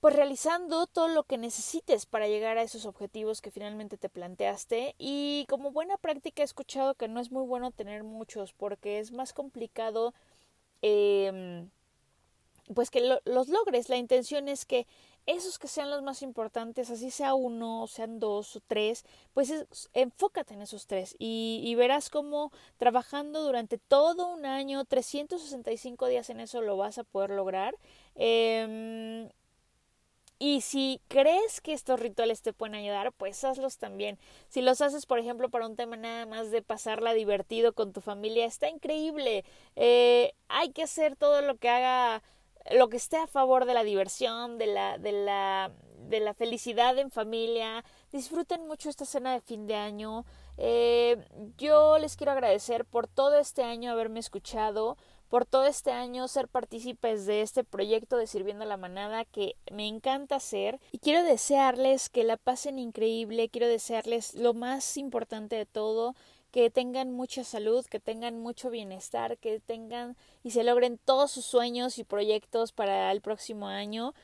pues 0.00 0.16
realizando 0.16 0.86
todo 0.86 1.08
lo 1.08 1.24
que 1.24 1.38
necesites 1.38 2.06
para 2.06 2.26
llegar 2.28 2.58
a 2.58 2.62
esos 2.62 2.86
objetivos 2.86 3.42
que 3.42 3.50
finalmente 3.50 3.98
te 3.98 4.08
planteaste. 4.08 4.94
Y 4.98 5.46
como 5.48 5.70
buena 5.72 5.98
práctica 5.98 6.42
he 6.42 6.44
escuchado 6.44 6.94
que 6.94 7.08
no 7.08 7.20
es 7.20 7.30
muy 7.30 7.44
bueno 7.44 7.70
tener 7.70 8.02
muchos 8.04 8.52
porque 8.52 8.98
es 8.98 9.12
más 9.12 9.32
complicado 9.32 10.14
eh, 10.82 11.66
pues 12.74 12.90
que 12.90 13.00
lo, 13.00 13.20
los 13.24 13.48
logres. 13.48 13.88
La 13.88 13.96
intención 13.96 14.48
es 14.48 14.64
que 14.64 14.86
esos 15.26 15.58
que 15.58 15.68
sean 15.68 15.90
los 15.90 16.02
más 16.02 16.22
importantes, 16.22 16.90
así 16.90 17.10
sea 17.10 17.34
uno, 17.34 17.86
sean 17.86 18.18
dos 18.20 18.56
o 18.56 18.60
tres, 18.66 19.04
pues 19.34 19.50
es, 19.50 19.90
enfócate 19.92 20.54
en 20.54 20.62
esos 20.62 20.86
tres. 20.86 21.14
Y, 21.18 21.60
y 21.64 21.74
verás 21.74 22.10
cómo 22.10 22.52
trabajando 22.78 23.42
durante 23.42 23.78
todo 23.78 24.28
un 24.28 24.46
año, 24.46 24.84
365 24.84 26.06
días 26.06 26.30
en 26.30 26.40
eso 26.40 26.62
lo 26.62 26.76
vas 26.76 26.98
a 26.98 27.04
poder 27.04 27.30
lograr. 27.30 27.76
Eh, 28.14 29.28
y 30.42 30.62
si 30.62 31.02
crees 31.08 31.60
que 31.60 31.74
estos 31.74 32.00
rituales 32.00 32.40
te 32.40 32.54
pueden 32.54 32.74
ayudar, 32.74 33.12
pues 33.12 33.44
hazlos 33.44 33.76
también. 33.76 34.18
Si 34.48 34.62
los 34.62 34.80
haces, 34.80 35.04
por 35.04 35.18
ejemplo, 35.18 35.50
para 35.50 35.66
un 35.66 35.76
tema 35.76 35.98
nada 35.98 36.24
más 36.24 36.50
de 36.50 36.62
pasarla 36.62 37.12
divertido 37.12 37.74
con 37.74 37.92
tu 37.92 38.00
familia, 38.00 38.46
está 38.46 38.66
increíble. 38.70 39.44
Eh, 39.76 40.32
hay 40.48 40.70
que 40.72 40.82
hacer 40.82 41.14
todo 41.14 41.42
lo 41.42 41.58
que 41.58 41.68
haga, 41.68 42.22
lo 42.70 42.88
que 42.88 42.96
esté 42.96 43.18
a 43.18 43.26
favor 43.26 43.66
de 43.66 43.74
la 43.74 43.84
diversión, 43.84 44.56
de 44.56 44.68
la, 44.68 44.96
de 44.96 45.12
la, 45.12 45.72
de 46.08 46.20
la 46.20 46.32
felicidad 46.32 46.96
en 46.96 47.10
familia. 47.10 47.84
Disfruten 48.10 48.66
mucho 48.66 48.88
esta 48.88 49.04
cena 49.04 49.34
de 49.34 49.42
fin 49.42 49.66
de 49.66 49.74
año. 49.74 50.24
Eh, 50.56 51.18
yo 51.58 51.98
les 51.98 52.16
quiero 52.16 52.32
agradecer 52.32 52.86
por 52.86 53.08
todo 53.08 53.38
este 53.38 53.62
año 53.62 53.92
haberme 53.92 54.20
escuchado, 54.20 54.96
por 55.30 55.46
todo 55.46 55.64
este 55.64 55.92
año 55.92 56.26
ser 56.26 56.48
partícipes 56.48 57.24
de 57.24 57.40
este 57.40 57.62
proyecto 57.62 58.16
de 58.16 58.26
Sirviendo 58.26 58.64
a 58.64 58.66
la 58.66 58.76
Manada 58.76 59.24
que 59.24 59.54
me 59.70 59.86
encanta 59.86 60.36
hacer 60.36 60.80
y 60.90 60.98
quiero 60.98 61.22
desearles 61.22 62.10
que 62.10 62.24
la 62.24 62.36
pasen 62.36 62.80
increíble, 62.80 63.48
quiero 63.48 63.68
desearles 63.68 64.34
lo 64.34 64.54
más 64.54 64.96
importante 64.96 65.54
de 65.54 65.66
todo, 65.66 66.16
que 66.50 66.68
tengan 66.68 67.12
mucha 67.12 67.44
salud, 67.44 67.86
que 67.86 68.00
tengan 68.00 68.40
mucho 68.40 68.70
bienestar, 68.70 69.38
que 69.38 69.60
tengan 69.60 70.16
y 70.42 70.50
se 70.50 70.64
logren 70.64 70.98
todos 70.98 71.30
sus 71.30 71.44
sueños 71.44 71.98
y 71.98 72.04
proyectos 72.04 72.72
para 72.72 73.12
el 73.12 73.20
próximo 73.20 73.68
año. 73.68 74.14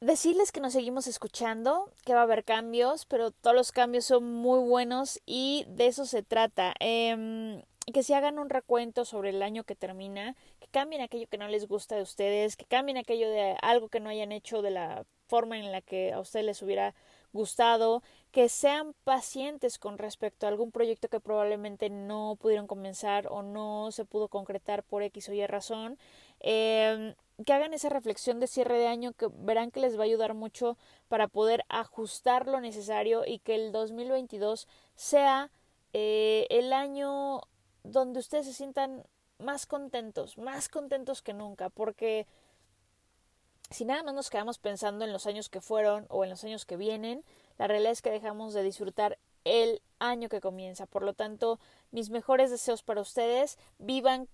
Decirles 0.00 0.52
que 0.52 0.60
nos 0.60 0.74
seguimos 0.74 1.08
escuchando, 1.08 1.90
que 2.04 2.14
va 2.14 2.20
a 2.20 2.24
haber 2.24 2.44
cambios, 2.44 3.06
pero 3.06 3.32
todos 3.32 3.56
los 3.56 3.72
cambios 3.72 4.04
son 4.04 4.22
muy 4.22 4.60
buenos 4.60 5.20
y 5.26 5.64
de 5.68 5.88
eso 5.88 6.06
se 6.06 6.22
trata. 6.22 6.74
Eh, 6.78 7.64
que 7.92 8.02
se 8.02 8.14
hagan 8.14 8.38
un 8.38 8.50
recuento 8.50 9.04
sobre 9.04 9.30
el 9.30 9.42
año 9.42 9.64
que 9.64 9.76
termina, 9.76 10.34
que 10.58 10.66
cambien 10.68 11.02
aquello 11.02 11.28
que 11.28 11.38
no 11.38 11.46
les 11.48 11.68
gusta 11.68 11.96
de 11.96 12.02
ustedes, 12.02 12.56
que 12.56 12.64
cambien 12.64 12.96
aquello 12.96 13.30
de 13.30 13.56
algo 13.62 13.88
que 13.88 14.00
no 14.00 14.10
hayan 14.10 14.32
hecho 14.32 14.60
de 14.60 14.70
la 14.70 15.06
forma 15.28 15.58
en 15.58 15.70
la 15.70 15.80
que 15.80 16.12
a 16.12 16.20
ustedes 16.20 16.46
les 16.46 16.62
hubiera 16.62 16.94
gustado, 17.32 18.02
que 18.32 18.48
sean 18.48 18.94
pacientes 19.04 19.78
con 19.78 19.98
respecto 19.98 20.46
a 20.46 20.48
algún 20.48 20.72
proyecto 20.72 21.08
que 21.08 21.20
probablemente 21.20 21.88
no 21.90 22.36
pudieron 22.40 22.66
comenzar 22.66 23.28
o 23.28 23.42
no 23.42 23.92
se 23.92 24.04
pudo 24.04 24.28
concretar 24.28 24.82
por 24.82 25.02
X 25.04 25.28
o 25.28 25.32
Y 25.32 25.46
razón, 25.46 25.98
eh, 26.40 27.14
que 27.44 27.52
hagan 27.52 27.74
esa 27.74 27.88
reflexión 27.88 28.40
de 28.40 28.46
cierre 28.46 28.78
de 28.78 28.88
año 28.88 29.12
que 29.12 29.28
verán 29.30 29.70
que 29.70 29.80
les 29.80 29.96
va 29.96 30.02
a 30.02 30.06
ayudar 30.06 30.34
mucho 30.34 30.76
para 31.08 31.28
poder 31.28 31.64
ajustar 31.68 32.46
lo 32.46 32.60
necesario 32.60 33.24
y 33.26 33.38
que 33.38 33.54
el 33.54 33.72
2022 33.72 34.66
sea 34.94 35.50
eh, 35.92 36.46
el 36.50 36.72
año 36.72 37.42
donde 37.90 38.20
ustedes 38.20 38.46
se 38.46 38.52
sientan 38.52 39.04
más 39.38 39.66
contentos, 39.66 40.38
más 40.38 40.68
contentos 40.68 41.22
que 41.22 41.34
nunca, 41.34 41.68
porque 41.68 42.26
si 43.70 43.84
nada 43.84 44.02
más 44.02 44.14
nos 44.14 44.30
quedamos 44.30 44.58
pensando 44.58 45.04
en 45.04 45.12
los 45.12 45.26
años 45.26 45.48
que 45.48 45.60
fueron 45.60 46.06
o 46.08 46.24
en 46.24 46.30
los 46.30 46.44
años 46.44 46.64
que 46.64 46.76
vienen, 46.76 47.24
la 47.58 47.66
realidad 47.66 47.92
es 47.92 48.02
que 48.02 48.10
dejamos 48.10 48.54
de 48.54 48.62
disfrutar 48.62 49.18
el 49.44 49.80
año 49.98 50.28
que 50.28 50.40
comienza. 50.40 50.86
Por 50.86 51.02
lo 51.02 51.14
tanto, 51.14 51.58
mis 51.90 52.10
mejores 52.10 52.50
deseos 52.50 52.82
para 52.82 53.00
ustedes, 53.00 53.58
vivan 53.78 54.28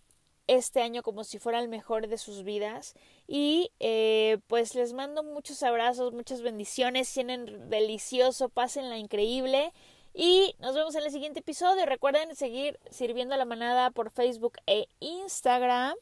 este 0.48 0.82
año 0.82 1.02
como 1.02 1.24
si 1.24 1.38
fuera 1.38 1.60
el 1.60 1.68
mejor 1.68 2.08
de 2.08 2.18
sus 2.18 2.42
vidas 2.42 2.94
y 3.28 3.70
eh, 3.78 4.38
pues 4.48 4.74
les 4.74 4.92
mando 4.92 5.22
muchos 5.22 5.62
abrazos, 5.62 6.12
muchas 6.12 6.42
bendiciones, 6.42 7.12
tienen 7.12 7.70
delicioso, 7.70 8.48
pásenla 8.48 8.98
increíble 8.98 9.72
y 10.14 10.54
nos 10.58 10.74
vemos 10.74 10.94
en 10.94 11.04
el 11.04 11.10
siguiente 11.10 11.40
episodio. 11.40 11.86
Recuerden 11.86 12.34
seguir 12.36 12.78
sirviendo 12.90 13.34
a 13.34 13.38
la 13.38 13.44
manada 13.44 13.90
por 13.90 14.10
Facebook 14.10 14.54
e 14.66 14.88
Instagram. 15.00 15.94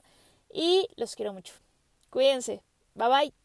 Y 0.52 0.88
los 0.96 1.14
quiero 1.14 1.32
mucho. 1.32 1.54
Cuídense. 2.10 2.62
Bye 2.94 3.08
bye. 3.08 3.39